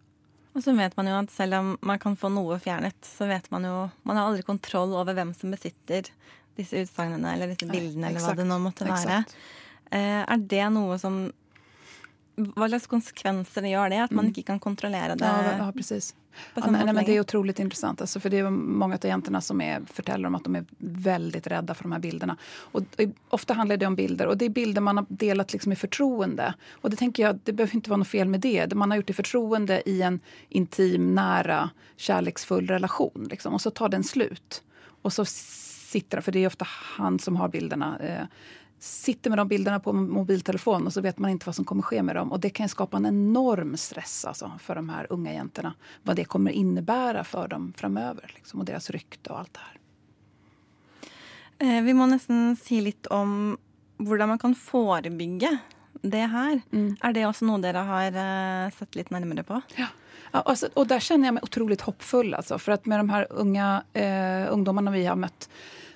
[0.55, 3.49] Og så vet man jo at selv om man kan få noe fjernet, så vet
[3.51, 6.07] man jo Man har aldri kontroll over hvem som besitter
[6.57, 9.23] disse utsagnene eller disse bildene, eller hva det nå måtte være.
[9.91, 11.25] Eh, er det noe som
[12.35, 14.03] Hva slags konsekvenser gjør det?
[14.09, 14.31] At man mm.
[14.33, 15.29] ikke kan kontrollere det?
[15.29, 16.15] Ja, ja precis.
[16.55, 18.01] Ja, men, nej, men det er utrolig interessant.
[18.01, 20.65] Alltså, for det er mange av jentene som er, forteller om at de er
[21.07, 22.37] veldig redde for de her bildene.
[22.73, 24.33] Og, og, ofte handler det om bilder.
[24.33, 26.53] og det er bilder man har delt liksom i fortroende.
[26.83, 28.67] Og det tenker jeg, det behøver ikke være noe fel med det.
[28.75, 31.61] Man har gjort det i fortroende i en intim, nære,
[32.09, 33.31] kjærlighetsfull relasjon.
[33.31, 33.55] Liksom.
[33.55, 34.63] Og så tar den slut.
[35.05, 35.27] Og så
[35.95, 38.27] sitter, för det är ofta han som har bilderna, eh,
[38.79, 42.03] sitter med de bilderna på mobiltelefon och så vet man inte vad som kommer ske
[42.03, 42.33] med dem.
[42.33, 45.75] Och det kan skapa en enorm stress alltså, för de här unga jäntorna.
[46.03, 49.79] Vad det kommer innebära för dem framöver liksom, och deras rykte och allt det här.
[51.59, 53.57] Eh, vi må nesten si litt om
[53.97, 55.59] hvordan man kan forebygge
[56.03, 56.61] det her.
[56.73, 56.97] Mm.
[57.01, 59.63] Er det også noe dere har uh, sett litt nærmere på?
[59.79, 59.93] Ja.
[60.35, 62.35] Ja, altså, og der kjenner jeg meg utrolig hoppfull.
[62.35, 65.47] altså, For at med de her unge eh, ungdommene vi har mött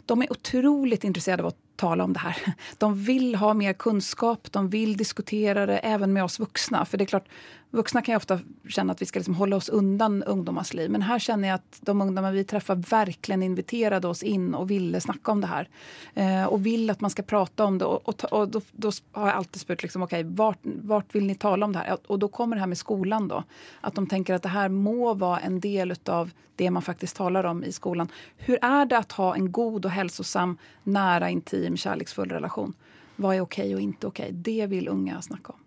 [0.09, 2.37] de är otroligt intresserade av att tala om det här.
[2.79, 6.85] De vill ha mer kunskap, de vill diskutera det även med oss vuxna.
[6.85, 7.29] För det är klart,
[7.71, 10.91] vuxna kan ju ofta känna att vi ska liksom hålla oss undan ungdomars liv.
[10.91, 15.01] Men här känner jag att de ungdomar vi träffar verkligen inviterade oss in och ville
[15.01, 15.69] snacka om det här.
[16.15, 17.85] Eh, och vill att man ska prata om det.
[17.85, 21.35] Och, och, och då, då, har jag alltid spurt, liksom, okay, vart, vart vill ni
[21.35, 21.99] tala om det här?
[22.07, 23.29] Och då kommer det här med skolan.
[23.29, 23.45] då.
[23.81, 27.45] Att de tänker att det här må vara en del av det man faktiskt talar
[27.45, 28.09] om i skolan.
[28.37, 32.75] Hur är det att ha en god och hälsosam, nära, intim, kärleksfull relation?
[33.17, 34.25] Vad är okej okay och inte okej?
[34.25, 34.37] Okay?
[34.37, 35.59] Det vill unga snacka om.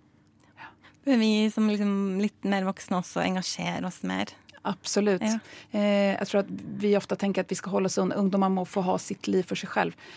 [1.06, 4.34] Bør vi som liksom litt mer voksne også engasjere oss mer?
[4.62, 5.22] Absolut.
[5.22, 5.40] Ja.
[5.72, 6.52] Eh, jeg tror at
[6.84, 8.20] vi ofte tenker at vi skal holde oss unna.
[8.22, 10.12] Ungdommer må få ha sitt liv for seg selv.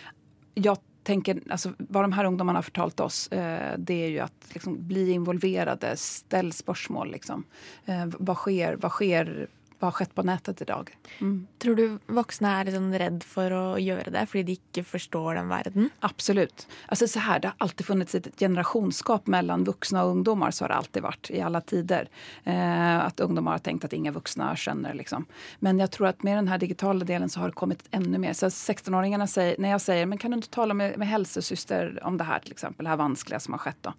[0.53, 4.53] Jeg tänker, alltså, vad de här ungdomarna har fortalt oss, eh, det är ju att
[4.53, 7.11] liksom, bli involverade, ställ spörsmål.
[7.11, 7.43] Liksom.
[7.85, 9.47] Eh, vad, sker, vad sker
[9.79, 10.91] hva har skjedd på nettet i dag.
[11.19, 11.35] Mm.
[11.61, 15.51] Tror du voksne er liksom redd for å gjøre det fordi de ikke forstår den
[15.51, 15.89] verden?
[16.05, 16.67] Absolut.
[16.87, 20.55] Altså, så her, det har alltid funnet et generasjonsskap mellom voksne og ungdommer.
[20.55, 22.09] Så har det alltid vært, i alle tider.
[22.43, 24.95] Eh, at ungdommer har tenkt at ingen voksne skjønner.
[24.97, 25.27] Liksom.
[25.65, 28.33] Men jeg tror at med den digitale digitala delen så har det kommet enda mer.
[28.33, 32.17] Så 16-åringene sier, når jeg sier men kan du ikke tale med, med helsesøster om
[32.17, 33.93] det her, til eksempel, det her vanskelige som har skjedd, da?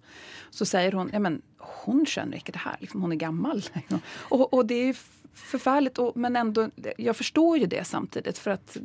[0.51, 1.41] Så sier hun ja men
[1.83, 2.77] hun skjønner ikke det her.
[2.81, 3.63] liksom, hun er gammel.
[4.33, 4.95] og, og det är
[5.37, 8.37] förfärligt, men ändå, jag förstår ju det samtidigt.
[8.37, 8.77] För att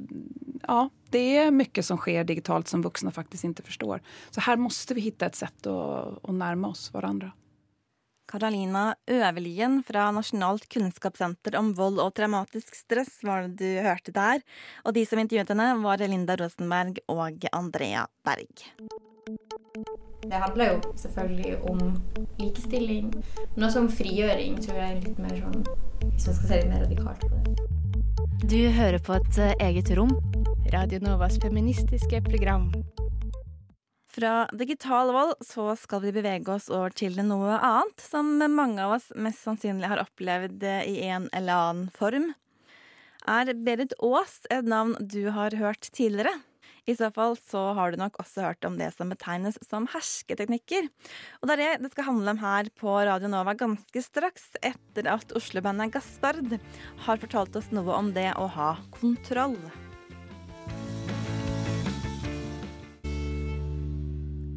[0.62, 4.00] ja, det är mycket som sker digitalt som vuxna faktiskt inte förstår.
[4.30, 7.32] Så här måste vi hitta ett sätt att, att närma oss varandra.
[8.32, 14.40] Karolina Øverlien fra Nasjonalt kunnskapssenter om vold og traumatisk stress var det du hørte der.
[14.86, 18.72] Og de som intervjuet henne, var Linda Rosenberg og Andrea Berg.
[20.22, 21.78] Det handler jo selvfølgelig om
[22.38, 23.08] likestilling,
[23.54, 25.64] men også om frigjøring, tror jeg er litt mer sånn
[26.12, 27.68] Hvis man skal se litt mer radikalt på det.
[28.46, 30.12] Du hører på et eh, eget rom.
[30.72, 32.68] Radio Novas feministiske program.
[34.12, 38.98] Fra digital vold så skal vi bevege oss over til noe annet, som mange av
[38.98, 42.30] oss mest sannsynlig har opplevd i en eller annen form.
[43.26, 46.34] Er Berit Aas et navn du har hørt tidligere?
[46.82, 50.88] I så fall så har du nok også hørt om det som betegnes som hersketeknikker.
[51.38, 55.06] Og det er det det skal handle om her på Radio Nova ganske straks, etter
[55.12, 56.58] at Oslo-bandet Gaspard
[57.06, 59.58] har fortalt oss noe om det å ha kontroll.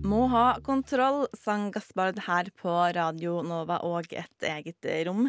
[0.05, 5.27] Må ha kontroll, sang Gaspard her på Radio Nova og et eget rom.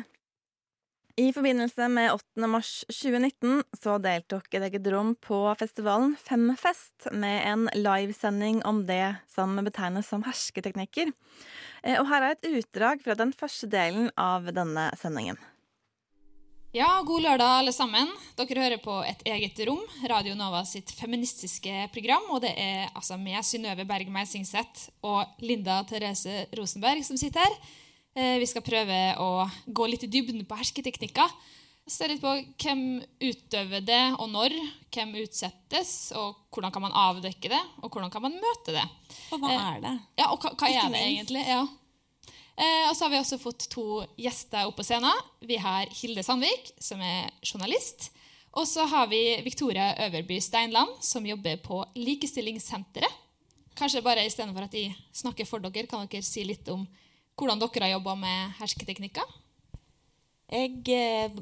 [1.17, 2.47] I forbindelse med 8.
[2.47, 9.15] mars 2019 så deltok et eget rom på festivalen Femfest med en livesending om det
[9.33, 11.09] som betegnes som hersketeknikker.
[11.81, 15.41] Eh, og her er et utdrag fra den første delen av denne sendingen.
[16.77, 18.13] Ja, god lørdag, alle sammen.
[18.37, 19.81] Dere hører på Et eget rom,
[20.13, 22.29] Radio Nova sitt feministiske program.
[22.37, 27.57] Og det er altså med Synnøve Berg Meisingseth, og Linda Therese Rosenberg som sitter her.
[28.17, 31.33] Eh, vi skal prøve å gå litt i dybden på hersketeknikker.
[31.87, 32.81] Se litt på hvem
[33.21, 34.55] utøver det, og når.
[34.97, 38.87] Hvem utsettes, og hvordan kan man avdekke det, og hvordan kan man møte det.
[39.37, 39.93] Og hva er det?
[40.17, 41.45] Ja, og hva, hva er det egentlig?
[41.45, 41.67] Ja.
[42.57, 43.87] Eh, og så har vi også fått to
[44.17, 45.25] gjester opp på scenen.
[45.45, 48.09] Vi har Hilde Sandvik, som er journalist.
[48.57, 53.25] Og så har vi Victoria Øverby Steinland, som jobber på Likestillingssenteret.
[53.77, 56.87] Kanskje bare istedenfor at de snakker for dere, kan dere si litt om
[57.37, 59.37] hvordan dere har jobba med hersketeknikker?
[60.47, 61.33] Jeg eh,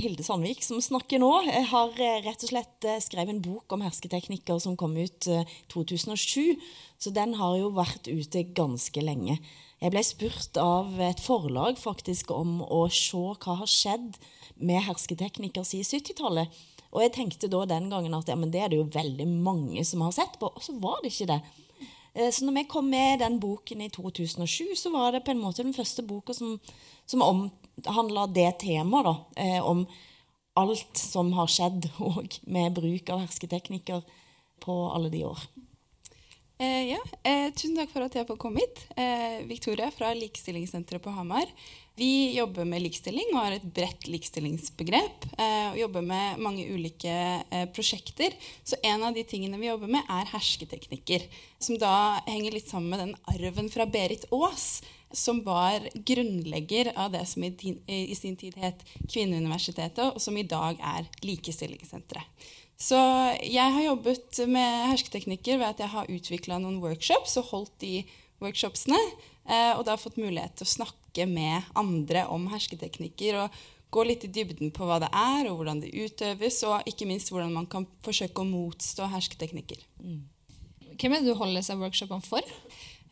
[0.00, 1.30] Hilde Sandvik som snakker nå.
[1.70, 5.46] Har eh, rett og slett eh, skrevet en bok om hersketeknikker som kom ut eh,
[5.70, 6.56] 2007.
[6.98, 9.38] Så den har jo vært ute ganske lenge.
[9.78, 14.16] Jeg ble spurt av et forlag faktisk om å se hva har skjedd
[14.56, 16.62] med hersketeknikker siden 70-tallet.
[16.94, 20.02] Og jeg tenkte da den gangen at ja, det er det jo veldig mange som
[20.06, 20.50] har sett på.
[20.50, 21.40] Og så var det ikke det.
[22.14, 25.42] Eh, Så når vi kom med den boken i 2007, så var det på en
[25.42, 26.60] måte den første boka som,
[27.06, 29.04] som omhandla det temaet.
[29.04, 29.86] da, eh, Om
[30.56, 34.02] alt som har skjedd og med bruk av hersketeknikker
[34.60, 35.38] på alle de år.
[36.58, 38.84] Eh, ja, eh, tusen takk for at jeg får komme hit.
[38.96, 41.50] Eh, Victoria fra Likestillingssenteret på Hamar.
[41.98, 45.26] Vi jobber med likestilling og har et bredt likestillingsbegrep.
[45.34, 48.38] Eh, og jobber med mange ulike eh, prosjekter.
[48.62, 51.26] Så en av de tingene vi jobber med, er hersketeknikker.
[51.58, 57.12] Som da henger litt sammen med den arven fra Berit Aas, som var grunnlegger av
[57.14, 62.30] det som i, din, i sin tid het Kvinneuniversitetet, og som i dag er Likestillingssenteret.
[62.80, 62.98] Så
[63.44, 67.94] jeg har jobbet med hersketeknikker ved at jeg har utvikla noen workshops og holdt de
[68.42, 68.98] workshopsene.
[69.44, 73.44] Eh, og da fått mulighet til å snakke med andre om hersketeknikker.
[73.44, 73.62] og
[73.94, 77.30] Gå litt i dybden på hva det er, og hvordan det utøves, og ikke minst
[77.30, 79.84] hvordan man kan forsøke å motstå hersketeknikker.
[80.98, 82.42] Hvem er det du holder seg workshopene for?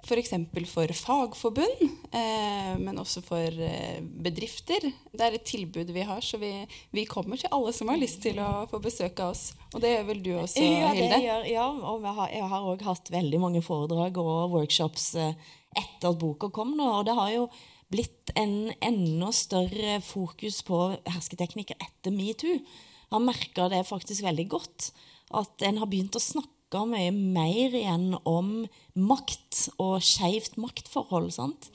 [0.03, 0.32] F.eks.
[0.34, 4.88] For, for fagforbund, eh, men også for eh, bedrifter.
[5.12, 6.50] Det er et tilbud vi har, så vi,
[6.90, 9.53] vi kommer til alle som har lyst til å få besøk av oss.
[9.72, 11.20] Og det gjør vel du også, ja, Hilde?
[11.22, 15.34] Gjør, ja, og jeg har- òg hatt veldig mange foredrag og workshops eh,
[15.78, 16.74] etter at boka kom.
[16.76, 17.46] nå, Og det har jo
[17.92, 22.59] blitt en enda større fokus på hersketeknikker etter metoo.
[22.59, 24.90] Jeg har merka det faktisk veldig godt.
[25.32, 26.51] At en har begynt å snakke
[26.89, 28.64] mye mer igjen om
[28.97, 31.31] makt og skeivt maktforhold.
[31.35, 31.70] sant?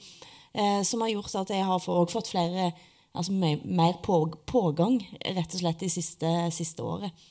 [0.52, 2.72] Eh, som har gjort at jeg har fått flere
[3.12, 7.26] altså mer, mer på, pågang rett og slett de siste, siste året.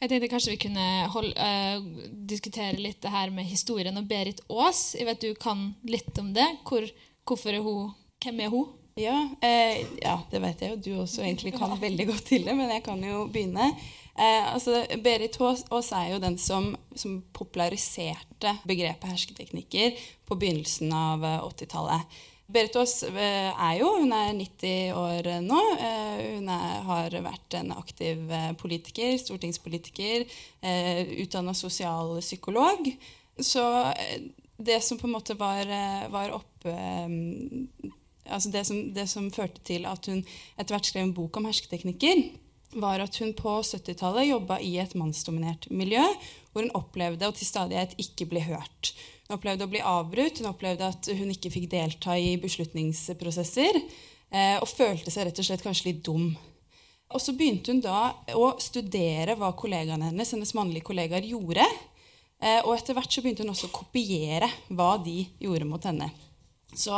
[0.00, 4.40] Jeg tenkte kanskje vi kunne holde, uh, diskutere litt det her med historien om Berit
[4.48, 4.94] Aas.
[4.96, 6.46] Jeg vet du kan litt om det.
[6.64, 6.86] Hvor,
[7.28, 8.66] hvorfor er hun Hvem er hun?
[9.00, 10.80] Ja, eh, ja, det vet jeg jo.
[10.84, 13.70] Du også egentlig kan veldig godt til det, men jeg kan jo begynne.
[14.16, 19.96] Eh, altså, Berit Aas er jo den som, som populariserte begrepet hersketeknikker
[20.28, 22.18] på begynnelsen av eh, 80-tallet.
[22.50, 25.60] Berit Aas eh, er jo hun er 90 år nå.
[25.78, 30.26] Eh, hun er, har vært en aktiv eh, politiker, stortingspolitiker,
[30.66, 32.90] eh, utdanna sosialpsykolog.
[33.38, 34.28] Så eh,
[34.60, 37.88] det som på en måte var, eh, var oppe eh,
[38.30, 40.20] altså det, som, det som førte til at hun
[40.58, 42.26] etter hvert skrev en bok om hersketeknikker,
[42.72, 46.02] var at hun på 70-tallet jobba i et mannsdominert miljø,
[46.52, 48.92] hvor hun opplevde å til stadighet ikke bli hørt.
[49.26, 53.80] Hun opplevde å bli avbrutt, hun opplevde at hun ikke fikk delta i beslutningsprosesser,
[54.30, 56.32] eh, og følte seg rett og slett kanskje litt dum.
[57.10, 61.66] Og så begynte hun da å studere hva kollegaene hennes, hennes mannlige kollegaer, gjorde.
[62.40, 66.10] Eh, og etter hvert så begynte hun også å kopiere hva de gjorde mot henne.
[66.76, 66.94] Så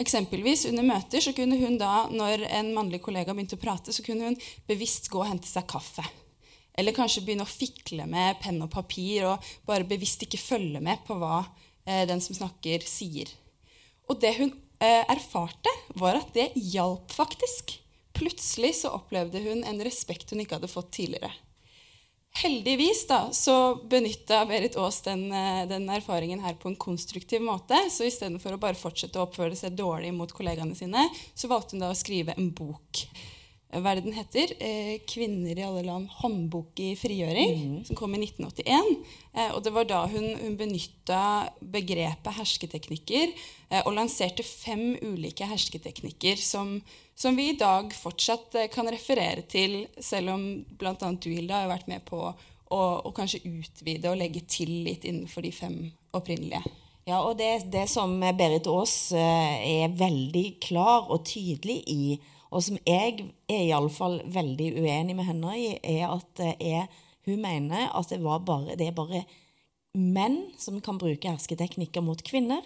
[0.00, 4.04] eksempelvis under møter så kunne hun da, når en mannlig kollega begynte å prate, så
[4.06, 4.38] kunne hun
[4.68, 6.04] bevisst gå og hente seg kaffe.
[6.74, 11.04] Eller kanskje begynne å fikle med penn og papir og bare bevisst ikke følge med
[11.06, 11.44] på hva
[11.86, 13.30] eh, den som snakker, sier.
[14.10, 14.50] Og det hun
[14.82, 17.76] eh, erfarte, var at det hjalp faktisk.
[18.14, 21.30] Plutselig så opplevde hun en respekt hun ikke hadde fått tidligere.
[22.34, 27.78] Heldigvis da, så benytta Berit Aas den, eh, den erfaringen her på en konstruktiv måte.
[27.90, 31.84] Så istedenfor å bare fortsette å oppføre seg dårlig mot kollegaene sine, så valgte hun
[31.84, 33.04] da å skrive en bok.
[33.70, 34.50] Hva er det den heter?
[34.58, 39.04] Eh, 'Kvinner i alle land håndbok i frigjøring', som kom i 1981.
[39.34, 43.32] Eh, og det var da hun, hun benytta begrepet hersketeknikker
[43.86, 46.82] og lanserte fem ulike hersketeknikker som,
[47.14, 50.46] som vi i dag fortsatt eh, kan referere til, selv om
[50.78, 50.94] bl.a.
[50.98, 55.46] du, Hilda, har vært med på å, å kanskje utvide og legge til litt innenfor
[55.46, 55.78] de fem
[56.14, 56.64] opprinnelige.
[57.04, 62.04] Ja, og det, det som Berit Aas eh, er veldig klar og tydelig i
[62.54, 66.84] Og som jeg er iallfall veldig uenig med henne i, er at det er,
[67.26, 69.24] hun mener at det, bare, det er bare
[69.98, 72.62] menn som kan bruke hersketeknikker mot kvinner,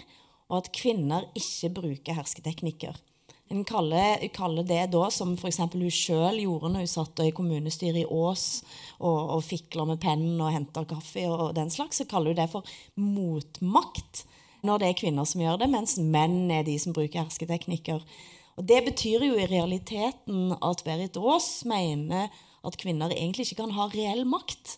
[0.53, 3.01] og at kvinner ikke bruker hersketeknikker.
[3.49, 5.61] En kaller, kaller, det da, som f.eks.
[5.73, 8.63] hun sjøl gjorde når hun satt i kommunestyret i Ås
[8.99, 12.51] og, og fikla med pennen og henta kaffe og den slags, så kaller hun det
[12.53, 14.27] for motmakt
[14.67, 18.03] når det er kvinner som gjør det, mens menn er de som bruker hersketeknikker.
[18.59, 22.29] Og Det betyr jo i realiteten at Berit Aas mener
[22.67, 24.77] at kvinner egentlig ikke kan ha reell makt.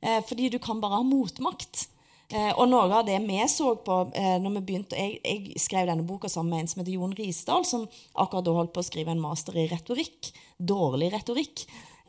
[0.00, 1.88] Eh, fordi du kan bare ha motmakt.
[2.28, 5.86] Eh, og noe av det vi så på eh, når vi begynte jeg, jeg, skrev
[5.88, 7.86] denne boka sammen med en som heter Jon Risdal, som
[8.20, 10.28] akkurat da holdt på å skrive en master i retorikk.
[10.60, 11.64] Dårlig retorikk.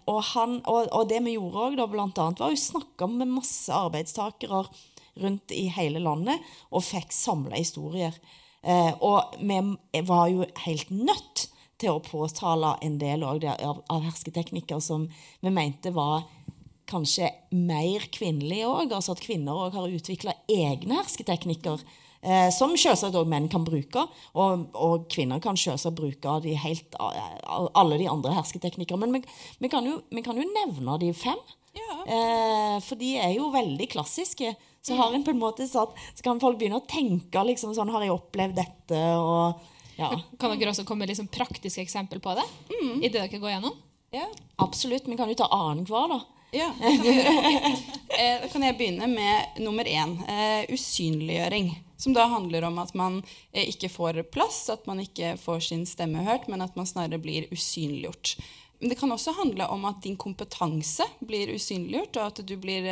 [0.10, 3.72] Og, han, og, og det vi gjorde da, blant annet, var å snakke med masse
[3.72, 4.66] arbeidstakere
[5.20, 6.44] rundt i hele landet
[6.74, 8.16] og fikk samla historier.
[8.60, 11.46] Eh, og vi var jo helt nødt
[11.80, 15.08] til å påtale en del av, av hersketeknikker som
[15.40, 16.26] vi mente var
[16.90, 18.94] kanskje mer kvinnelige òg.
[18.96, 21.84] Altså at kvinner òg har utvikla egne hersketeknikker.
[22.20, 24.04] Eh, som selvsagt òg menn kan bruke.
[24.36, 29.00] Og, og kvinner kan selvsagt bruke de helt, alle de andre hersketeknikker.
[29.00, 29.24] Men vi,
[29.64, 31.40] vi, kan jo, vi, kan jo, nevne de fem.
[31.78, 32.02] Ja.
[32.04, 34.56] Eh, for de er jo veldig klassiske.
[34.86, 37.92] Så har en på en måte satt, så kan folk begynne å tenke liksom sånn
[37.92, 39.02] Har jeg opplevd dette?
[39.20, 39.60] og
[40.00, 40.14] ja.
[40.40, 42.46] Kan dere også komme med liksom praktiske eksempel på det?
[42.72, 43.02] Mm.
[43.04, 43.76] i det dere går gjennom?
[44.16, 44.26] Ja.
[44.64, 45.08] Absolutt.
[45.08, 46.39] Vi kan jo ta annenhver, da.
[46.52, 47.76] Ja, kan.
[48.20, 50.16] Eh, da kan jeg begynne med nummer én.
[50.28, 51.76] Eh, usynliggjøring.
[51.98, 53.20] Som da handler om at man
[53.52, 57.22] eh, ikke får plass, at man ikke får sin stemme hørt, men at man snarere
[57.22, 58.38] blir usynliggjort.
[58.80, 62.88] Men det kan også handle om at din kompetanse blir usynliggjort, og at du blir,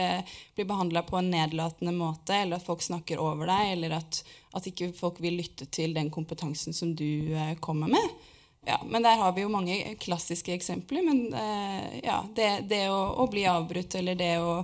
[0.55, 4.19] blir behandla på en nedlatende måte, eller at folk snakker over deg, eller at,
[4.53, 7.31] at ikke folk vil lytte til den kompetansen som du
[7.63, 8.16] kommer med.
[8.67, 11.05] Ja, men der har vi jo mange klassiske eksempler.
[11.05, 14.57] Men eh, ja, det, det å, å, bli avbrutt eller det å,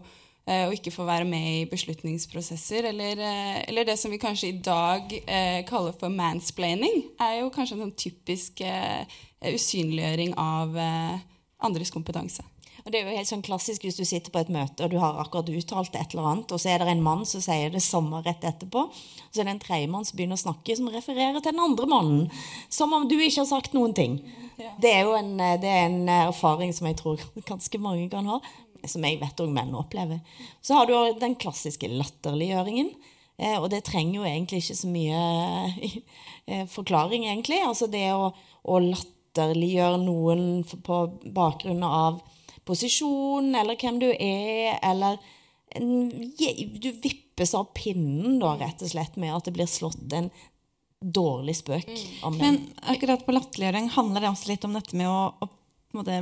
[0.44, 4.52] eh, å, ikke få være med i beslutningsprosesser, eller, eh, eller det som vi kanskje
[4.52, 9.08] i dag eh, kaller for mansplaining, er jo kanskje en sånn typisk eh,
[9.54, 11.24] usynliggjøring av eh,
[11.64, 12.44] andres kompetanse.
[12.84, 14.98] Og Det er jo helt sånn klassisk hvis du sitter på et møte og du
[15.00, 17.84] har akkurat uttalt et eller annet, og så er det en mann som sier det
[17.84, 18.84] samme rett etterpå.
[18.90, 21.88] Og så er det en tredjemann som begynner å snakke, som refererer til den andre
[21.88, 22.26] mannen.
[22.68, 24.20] Som om du ikke har sagt noen ting.
[24.84, 27.24] Det er jo en, det er en erfaring som jeg tror
[27.54, 28.42] ganske mange kan ha.
[28.84, 30.20] Som jeg vet òg menn opplever.
[30.60, 32.92] Så har du den klassiske latterliggjøringen.
[33.40, 35.24] Eh, og det trenger jo egentlig ikke så mye
[36.52, 37.64] eh, forklaring, egentlig.
[37.64, 41.00] Altså det å, å latterliggjøre noen på
[41.32, 42.20] bakgrunn av
[42.68, 45.22] posisjon, eller hvem du er, eller
[45.74, 50.30] Du vippes av pinnen, da, rett og slett, med at det blir slått en
[51.04, 52.12] dårlig spøk mm.
[52.24, 52.44] om den.
[52.44, 56.20] Men akkurat på latterliggjøring handler det også litt om dette med å, å måte,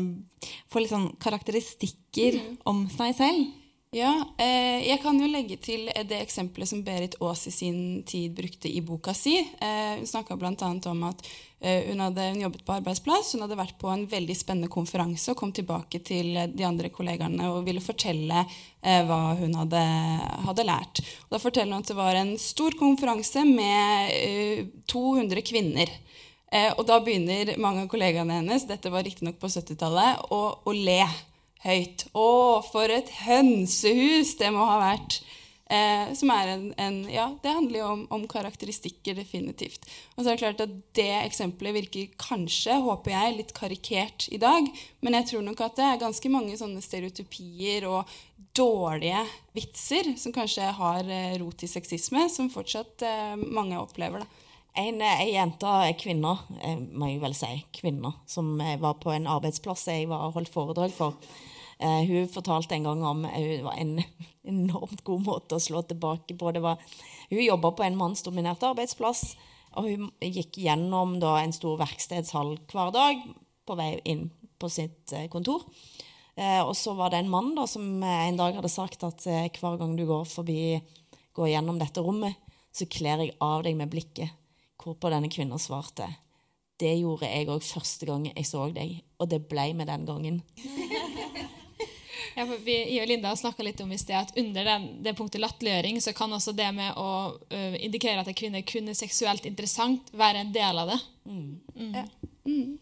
[0.71, 2.55] få litt sånn karakteristikker mm.
[2.71, 3.51] om seg selv?
[3.91, 8.31] Ja, eh, jeg kan jo legge til det eksempelet som Berit Aas i sin tid
[8.37, 9.33] brukte i boka si.
[9.59, 10.69] Eh, hun snakka bl.a.
[10.87, 11.25] om at
[11.59, 15.33] eh, hun hadde hun jobbet på arbeidsplass, hun hadde vært på en veldig spennende konferanse
[15.33, 19.81] og kom tilbake til de andre kollegaene og ville fortelle eh, hva hun hadde,
[20.45, 21.01] hadde lært.
[21.25, 25.91] Og da forteller hun at det var en stor konferanse med 200 eh, kvinner.
[26.47, 30.77] Eh, og da begynner mange av kollegaene hennes dette var riktignok på 70-tallet, å, å
[30.79, 31.01] le
[31.65, 32.07] høyt.
[32.13, 32.29] Å,
[32.71, 35.21] for et hønsehus det må ha vært!
[35.71, 39.85] Eh, som er en, en, Ja, det handler jo om, om, karakteristikker, definitivt.
[40.17, 44.39] Og så er det klart at det eksempelet virker kanskje, håper jeg, litt karikert i
[44.41, 44.67] dag.
[44.99, 48.11] Men jeg tror nok at det er ganske mange sånne stereotypier og
[48.57, 49.23] dårlige
[49.55, 54.25] vitser som kanskje har eh, rot i sexisme, som fortsatt eh, mange opplever.
[54.25, 54.47] da.
[54.81, 59.87] En, en jente, kvinne, eh, må jeg vel si, kvinne, som var på en arbeidsplass
[59.87, 61.15] jeg var holdt foredrag for.
[61.81, 63.95] Uh, hun fortalte en gang om Hun det var en
[64.53, 66.51] enormt god måte å slå tilbake på.
[66.51, 66.83] Var,
[67.31, 69.35] hun jobba på en mannsdominert arbeidsplass,
[69.79, 73.21] og hun gikk gjennom da, en stor verkstedshall hver dag
[73.65, 74.27] på vei inn
[74.61, 75.65] på sitt uh, kontor.
[76.41, 79.97] og så var det en mann da, som en dag hadde sagt at hver gang
[79.97, 80.79] du går forbi,
[81.35, 82.37] går gjennom dette rommet,
[82.71, 84.31] så kler jeg av deg med blikket.
[84.81, 86.07] Hvorpå denne kvinnen svarte
[86.81, 90.41] det gjorde jeg òg første gang jeg så deg, og det ble med den gangen.
[92.35, 95.43] Ja, vi, jeg og Linda snakka litt om i sted at under den, det punktet
[95.43, 99.47] latterliggjøring så kan også det med å uh, indikere at en kvinne kun er seksuelt
[99.49, 100.99] interessant, være en del av det.
[101.25, 101.49] Mm.
[101.75, 101.97] Mm.
[101.97, 102.05] Ja.
[102.47, 102.77] Mm.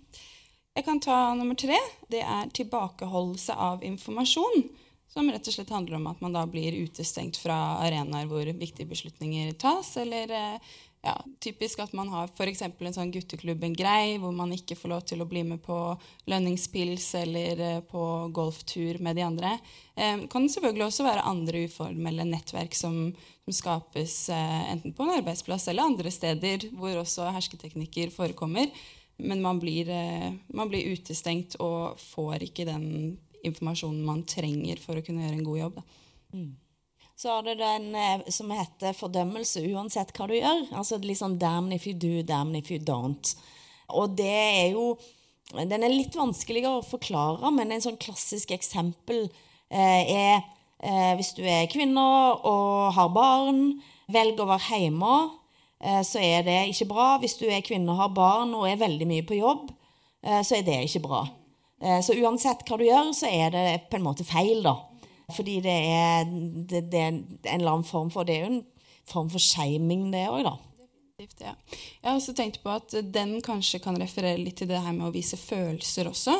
[0.77, 1.75] Jeg kan ta nummer tre.
[2.07, 4.69] Det er tilbakeholdelse av informasjon.
[5.09, 8.87] Som rett og slett handler om at man da blir utestengt fra arenaer hvor viktige
[8.91, 10.29] beslutninger tas, eller,
[11.01, 12.61] ja, typisk at man har f.eks.
[12.65, 15.77] en sånn gutteklubb, en grei, hvor man ikke får lov til å bli med på
[16.27, 18.03] lønningspils eller eh, på
[18.35, 19.53] golftur med de andre.
[19.95, 22.99] Eh, kan selvfølgelig også være andre uformelle nettverk som,
[23.47, 28.67] som skapes eh, enten på en arbeidsplass eller andre steder hvor også hersketeknikker forekommer.
[29.23, 32.89] Men man blir, eh, man blir utestengt og får ikke den
[33.47, 35.85] informasjonen man trenger for å kunne gjøre en god jobb.
[36.35, 36.49] Mm.
[37.19, 40.61] Så har du den eh, som heter fordømmelse uansett hva du gjør.
[40.71, 43.35] Altså liksom 'damn if you do, damn if you don't'.
[43.89, 44.97] Og det er jo
[45.49, 49.23] Den er litt vanskeligere å forklare, men en sånn klassisk eksempel
[49.71, 50.43] eh, er
[50.83, 52.03] eh, hvis du er kvinne
[52.45, 53.81] og har barn,
[54.13, 55.15] velg å være hjemme,
[55.81, 57.07] eh, så er det ikke bra.
[57.17, 59.71] Hvis du er kvinne og har barn og er veldig mye på jobb,
[60.21, 61.23] eh, så er det ikke bra.
[61.81, 64.77] Eh, så uansett hva du gjør, så er det på en måte feil, da.
[65.35, 68.65] Fordi det er, det, det er, en eller annen form for Det er jo en
[69.09, 70.55] form for shaming, det òg, da.
[71.19, 71.51] Ja.
[71.99, 75.09] Jeg har også tenkt på at den kanskje kan referere litt til det her med
[75.09, 76.37] å vise følelser også.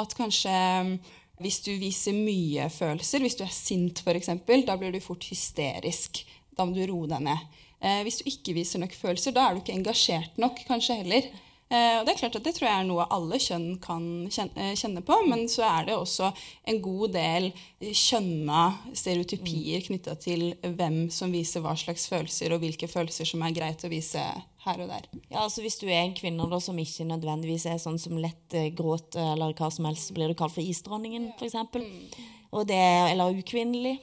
[0.00, 0.94] At kanskje mm,
[1.42, 4.30] hvis du viser mye følelser, hvis du er sint f.eks.,
[4.66, 6.22] da blir du fort hysterisk.
[6.56, 7.60] Da må du roe deg ned.
[7.82, 11.28] Eh, hvis du ikke viser nok følelser, da er du ikke engasjert nok kanskje heller.
[11.72, 14.74] Eh, og Det er klart at det tror jeg er noe alle kjønn kan eh,
[14.76, 15.16] kjenne på.
[15.28, 16.28] Men så er det også
[16.68, 17.48] en god del
[17.80, 18.64] kjønna
[18.98, 23.84] stereotypier knytta til hvem som viser hva slags følelser, og hvilke følelser som er greit
[23.86, 24.20] å vise
[24.62, 25.08] her og der.
[25.30, 28.58] Ja, altså Hvis du er en kvinne da, som ikke nødvendigvis er sånn som lett
[28.58, 31.56] eh, gråter, eller hva som helst, så blir du kalt for isdronningen, f.eks.
[31.72, 32.68] Mm.
[32.68, 33.96] Eller ukvinnelig.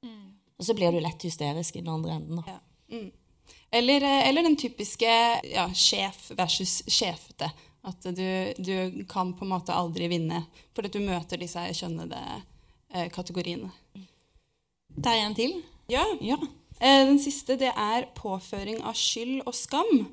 [0.00, 0.32] Mm.
[0.56, 2.40] Og så blir du lett hysterisk i den andre enden.
[2.40, 2.56] da.
[2.56, 2.96] Ja.
[2.96, 3.12] Mm.
[3.74, 5.10] Eller, eh, eller den typiske
[5.50, 7.50] ja, sjef versus sjefete.
[7.84, 12.20] At du, du, kan på en måte aldri vinne fordi du møter disse kjønnede
[12.94, 13.72] eh, kategoriene.
[14.94, 15.56] Jeg en til?
[15.90, 16.04] Ja.
[16.22, 16.38] ja.
[16.78, 20.06] Eh, den siste det er påføring av skyld og skam,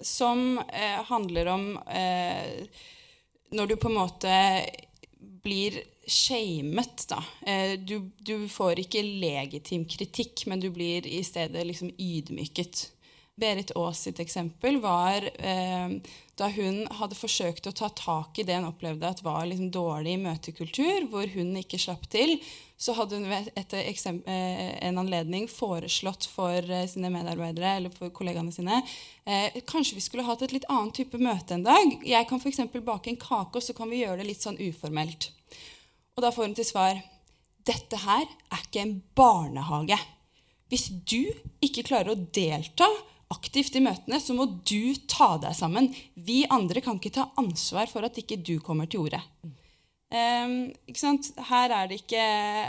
[0.00, 2.64] som eh, handler om eh,
[3.50, 4.34] når du på en måte
[5.42, 7.18] blir shamet, da.
[7.46, 12.86] Eh, du, du, får ikke legitim kritikk, men du blir i stedet liksom ydmyket.
[13.38, 15.92] Berit Aas sitt eksempel var eh,
[16.38, 20.16] da hun hadde forsøkt å ta tak i det hun opplevde at var liksom dårlig
[20.22, 22.36] møtekultur, hvor hun ikke slapp til.
[22.78, 28.54] Så hadde hun etter eh, en anledning foreslått for eh, sine medarbeidere eller for kollegaene
[28.54, 28.80] sine
[29.26, 31.98] eh, kanskje vi skulle hatt et litt annet type møte en dag.
[32.06, 32.62] Jeg kan f.eks.
[32.78, 35.32] bake en kake, og så kan vi gjøre det litt sånn uformelt.
[36.14, 37.02] Og da får hun til svar
[37.68, 39.98] dette her er ikke en barnehage.
[40.70, 41.22] Hvis du
[41.64, 42.88] ikke klarer å delta
[43.32, 45.90] aktivt i møtene, så må du ta deg sammen.
[46.14, 49.22] Vi andre kan ikke ta ansvar for at ikke du kommer til ordet.
[50.08, 50.72] Um,
[51.50, 52.22] her, er ikke,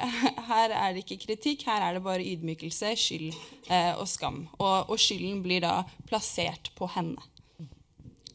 [0.52, 3.30] her, er det ikke, kritikk, her er det bare ydmykelse, skyld
[3.72, 4.42] uh, og skam.
[4.58, 7.16] Og, og, skylden blir da plassert på henne.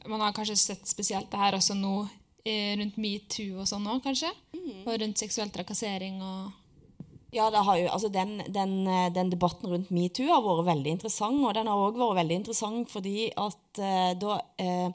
[0.08, 1.94] Man har kanskje sett spesielt det her også nå
[2.44, 4.28] eh, rundt metoo og sånn òg, kanskje?
[4.52, 4.82] Mm.
[4.84, 6.52] Og rundt seksuell trakassering og
[7.34, 11.40] ja, jo, altså den, den, eh, den, debatten rundt metoo har vært veldig interessant.
[11.42, 14.92] Og den har òg vært veldig interessant fordi at uh, da uh,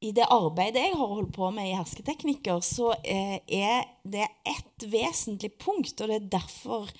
[0.00, 4.88] I det arbeidet jeg har holdt på med i hersketeknikker, så uh, er det ett
[4.90, 6.90] vesentlig punkt, og det er derfor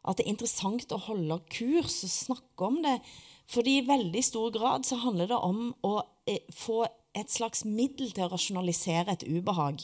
[0.00, 3.00] at det er interessant å holde kurs og snakke om det.
[3.50, 5.98] Fordi i veldig stor grad så handler det om å
[6.54, 6.84] få
[7.18, 9.82] et slags middel til å rasjonalisere et ubehag.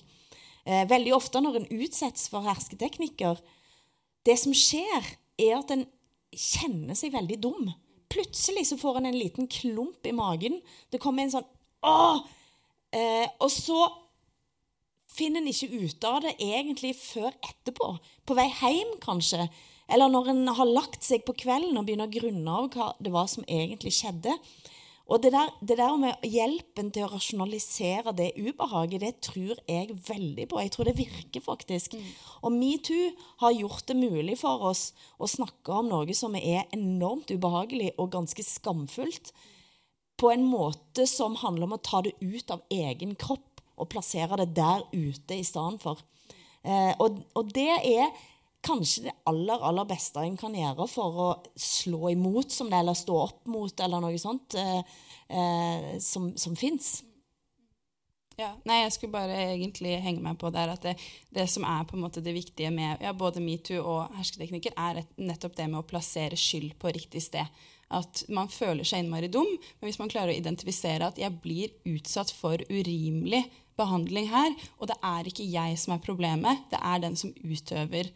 [0.64, 3.43] veldig ofte når en utsettes for hersketeknikker,
[4.27, 5.85] det som skjer, er at en
[6.37, 7.70] kjenner seg veldig dum.
[8.12, 10.61] Plutselig så får en en liten klump i magen.
[10.91, 11.53] Det kommer en sånn
[11.87, 12.22] Åh!
[12.97, 13.79] Eh, og så
[15.12, 17.91] finner en ikke ut av det egentlig før etterpå.
[18.27, 19.47] På vei hjem, kanskje.
[19.93, 23.12] Eller når en har lagt seg på kvelden og begynner å grunne av hva det
[23.14, 24.35] var som egentlig skjedde.
[25.07, 29.94] Og det der, det der, med hjelpen til å rasjonalisere det ubehaget, det tror jeg
[30.09, 30.59] veldig på.
[30.59, 31.94] Jeg tror det virker, faktisk.
[31.94, 32.09] Mm.
[32.42, 33.12] Og metoo
[33.44, 34.88] har gjort det mulig for oss
[35.22, 39.30] å snakke om noe som er enormt ubehagelig og ganske skamfullt,
[40.16, 44.38] på en måte som handler om å ta det ut av egen kropp og plassere
[44.40, 46.00] det der ute i stedet for.
[46.64, 48.09] Eh, og, og det er
[48.67, 52.99] kanskje det aller, aller beste en kan gjøre for å slå imot som det, eller
[52.99, 54.97] stå opp mot, eller noe sånt, eh,
[55.29, 56.99] eh, som, som fins.
[58.37, 60.99] Ja, nei, Jeg skulle bare egentlig henge meg på der at det,
[61.33, 65.01] det som er på en måte det viktige med ja, både metoo og hersketeknikker, er
[65.01, 67.49] et, nettopp det med å plassere skyld på riktig sted.
[67.97, 71.73] At man føler seg innmari dum, men hvis man klarer å identifisere at jeg blir
[71.89, 73.47] utsatt for urimelig
[73.79, 78.12] behandling her, og det er ikke jeg som er problemet, det er den som utøver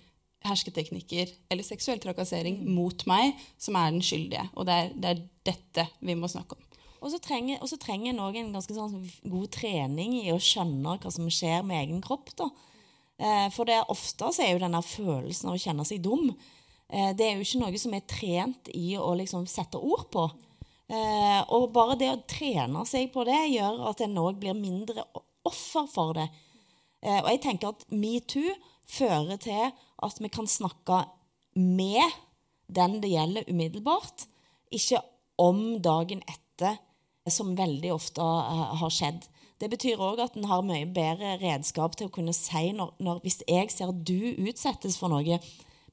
[0.46, 4.46] hersketeknikker eller seksuell trakassering mot meg som er den skyldige.
[4.56, 6.66] Og det er, det er dette vi må snakke om.
[7.00, 11.64] Og så trenger, trenger en ganske sånn god trening i å skjønne hva som skjer
[11.64, 12.32] med egen kropp.
[12.36, 12.50] da.
[13.20, 16.30] Eh, for det er ofte så er jo denne følelsen av å kjenne seg dum
[16.30, 20.24] eh, Det er jo ikke noe som er trent i å liksom sette ord på.
[20.90, 25.04] Eh, og bare det å trene seg på det gjør at en òg blir mindre
[25.48, 26.28] offer for det.
[27.00, 28.50] Og jeg tenker at metoo
[28.84, 29.70] fører til
[30.04, 31.04] at vi kan snakke
[31.58, 32.18] med
[32.70, 34.26] den det gjelder, umiddelbart.
[34.70, 35.02] Ikke
[35.40, 36.78] om dagen etter,
[37.30, 39.26] som veldig ofte uh, har skjedd.
[39.60, 43.20] Det betyr òg at en har mye bedre redskap til å kunne si når, når
[43.24, 45.38] Hvis jeg ser at du utsettes for noe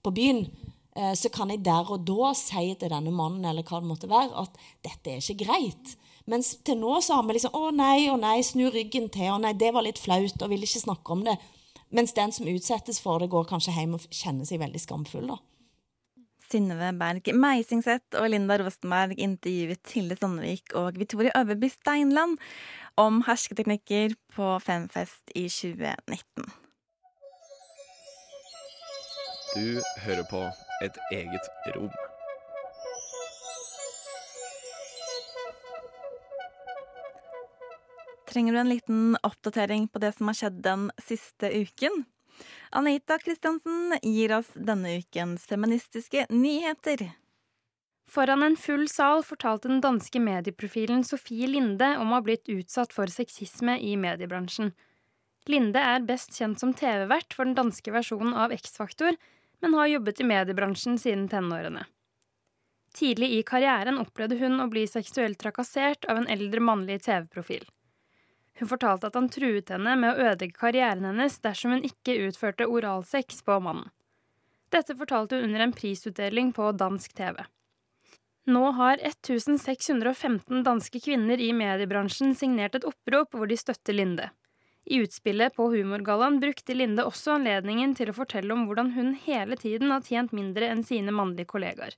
[0.03, 0.45] på byen,
[0.97, 4.11] uh, så kan jeg der og da si til denne mannen eller hva det måtte
[4.11, 5.97] være, at dette er ikke greit.
[6.27, 9.29] Mens til nå så har vi liksom Å nei, å nei, snu ryggen til.
[9.31, 11.37] Å nei, det var litt flaut, og vil ikke snakke om det.
[11.89, 15.37] Mens den som utsettes for det, går kanskje hjem og kjenner seg veldig skamfull, da.
[16.47, 22.37] Synnøve Berg Meisingseth og Linda Rostenberg intervjuet Tilde Sandvik og Victoria Øverby Steinland
[22.99, 26.47] om hersketeknikker på Femfest i 2019.
[29.55, 30.43] Du hører på
[30.85, 31.91] Et eget rom.
[38.37, 42.03] Trenger du en liten oppdatering på det som har skjedd den siste uken?
[42.69, 47.01] Anita Kristiansen gir oss denne ukens feministiske nyheter.
[48.05, 52.93] Foran en full sal fortalte den danske medieprofilen Sofie Linde om å ha blitt utsatt
[52.93, 54.69] for sexisme i mediebransjen.
[55.49, 59.17] Linde er best kjent som TV-vert for den danske versjonen av X-Faktor,
[59.65, 61.87] men har jobbet i mediebransjen siden tenårene.
[62.93, 67.65] Tidlig i karrieren opplevde hun å bli seksuelt trakassert av en eldre mannlig TV-profil.
[68.57, 72.65] Hun fortalte at han truet henne med å ødelegge karrieren hennes dersom hun ikke utførte
[72.65, 73.91] oralsex på mannen.
[74.73, 77.37] Dette fortalte hun under en prisutdeling på dansk TV.
[78.47, 84.29] Nå har 1615 danske kvinner i mediebransjen signert et opprop hvor de støtter Linde.
[84.87, 89.57] I utspillet på Humorgallaen brukte Linde også anledningen til å fortelle om hvordan hun hele
[89.59, 91.97] tiden har tjent mindre enn sine mannlige kollegaer.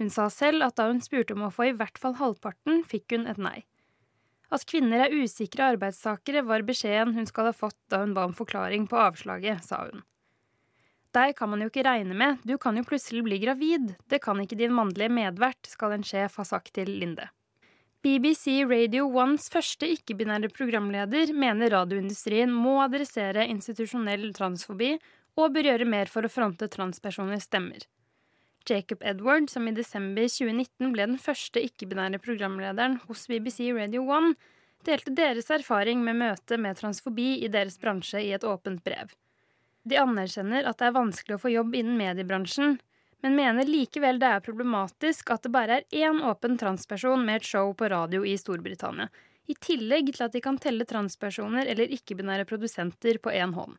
[0.00, 3.12] Hun sa selv at da hun spurte om å få i hvert fall halvparten, fikk
[3.12, 3.58] hun et nei.
[4.50, 8.34] At kvinner er usikre arbeidstakere, var beskjeden hun skal ha fått da hun ba om
[8.34, 10.02] forklaring på avslaget, sa hun.
[11.14, 14.38] Deg kan man jo ikke regne med, du kan jo plutselig bli gravid, det kan
[14.42, 17.26] ikke din mannlige medvert, skal en sjef ha sagt til Linde.
[18.00, 24.94] BBC Radio Ones første ikke-binære programleder mener radioindustrien må adressere institusjonell transfobi
[25.36, 27.82] og bør gjøre mer for å fronte transpersoners stemmer.
[28.68, 34.34] Jacob Edward, som i desember 2019 ble den første ikke-binære programlederen hos BBC Radio 1,
[34.86, 39.12] delte deres erfaring med møtet med transfobi i deres bransje i et åpent brev.
[39.84, 42.78] De anerkjenner at det er vanskelig å få jobb innen mediebransjen,
[43.20, 47.48] men mener likevel det er problematisk at det bare er én åpen transperson med et
[47.48, 49.08] show på radio i Storbritannia,
[49.50, 53.76] i tillegg til at de kan telle transpersoner eller ikke-binære produsenter på én hånd.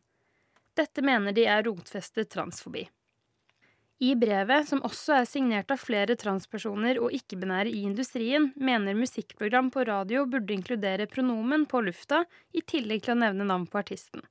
[0.76, 2.84] Dette mener de er rotfestet transfobi.
[4.00, 9.70] I brevet, som også er signert av flere transpersoner og ikke-binære i industrien, mener musikkprogram
[9.70, 14.24] på radio burde inkludere pronomen på lufta, i tillegg til å nevne navn på artisten.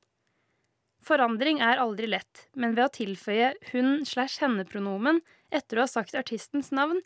[1.02, 6.18] Forandring er aldri lett, men ved å tilføye hun slash henne-pronomen etter å ha sagt
[6.20, 7.02] artistens navn,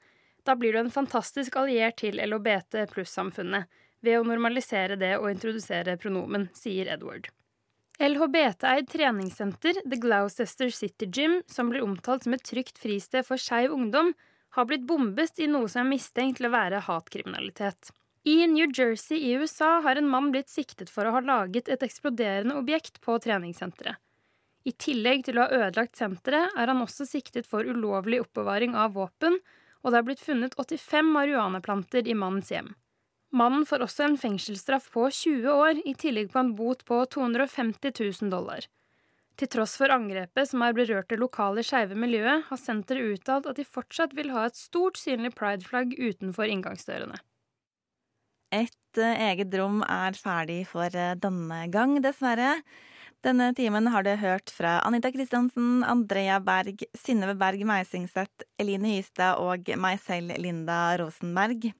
[0.46, 3.72] da blir du en fantastisk alliert til LHBT pluss-samfunnet
[4.06, 7.32] ved å normalisere det og introdusere pronomen, sier Edward.
[8.00, 13.72] LHBT-eid treningssenter The Gloucester City Gym, som blir omtalt som et trygt fristed for skeiv
[13.72, 14.12] ungdom,
[14.56, 17.92] har blitt bombet i noe som er mistenkt til å være hatkriminalitet.
[18.28, 21.84] I New Jersey i USA har en mann blitt siktet for å ha laget et
[21.88, 24.02] eksploderende objekt på treningssenteret.
[24.66, 28.96] I tillegg til å ha ødelagt senteret, er han også siktet for ulovlig oppbevaring av
[28.98, 29.38] våpen,
[29.86, 32.74] og det er blitt funnet 85 marihuanaplanter i mannens hjem.
[33.36, 37.92] Mannen får også en fengselsstraff på 20 år, i tillegg på en bot på 250
[38.00, 38.68] 000 dollar.
[39.36, 43.60] Til tross for angrepet som har berørt det lokale skeive miljøet, har senteret uttalt at
[43.60, 47.20] de fortsatt vil ha et stort synlig prideflagg utenfor inngangsdørene.
[48.56, 52.62] Et eh, eget rom er ferdig for eh, denne gang, dessverre.
[53.26, 59.42] Denne timen har du hørt fra Anita Kristiansen, Andrea Berg, Synnøve Berg Meisingseth, Eline Hystad
[59.44, 61.74] og meg selv, Linda Rosenberg.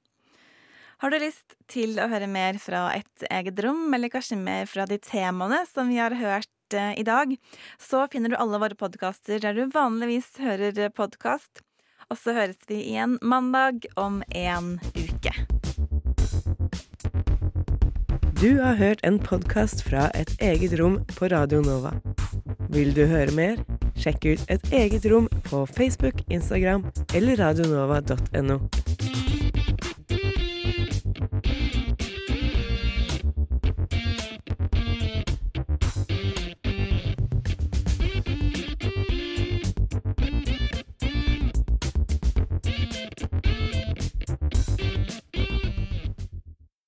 [0.96, 4.86] Har du lyst til å høre mer fra et eget rom, eller kanskje mer fra
[4.88, 7.34] de temaene som vi har hørt eh, i dag,
[7.76, 11.60] så finner du alle våre podkaster der du vanligvis hører podkast.
[12.08, 15.34] Og så høres vi igjen mandag om en uke.
[18.40, 21.92] Du har hørt en podkast fra et eget rom på Radio Nova.
[22.72, 23.60] Vil du høre mer?
[24.00, 28.62] Sjekk ut Et eget rom på Facebook, Instagram eller radionova.no.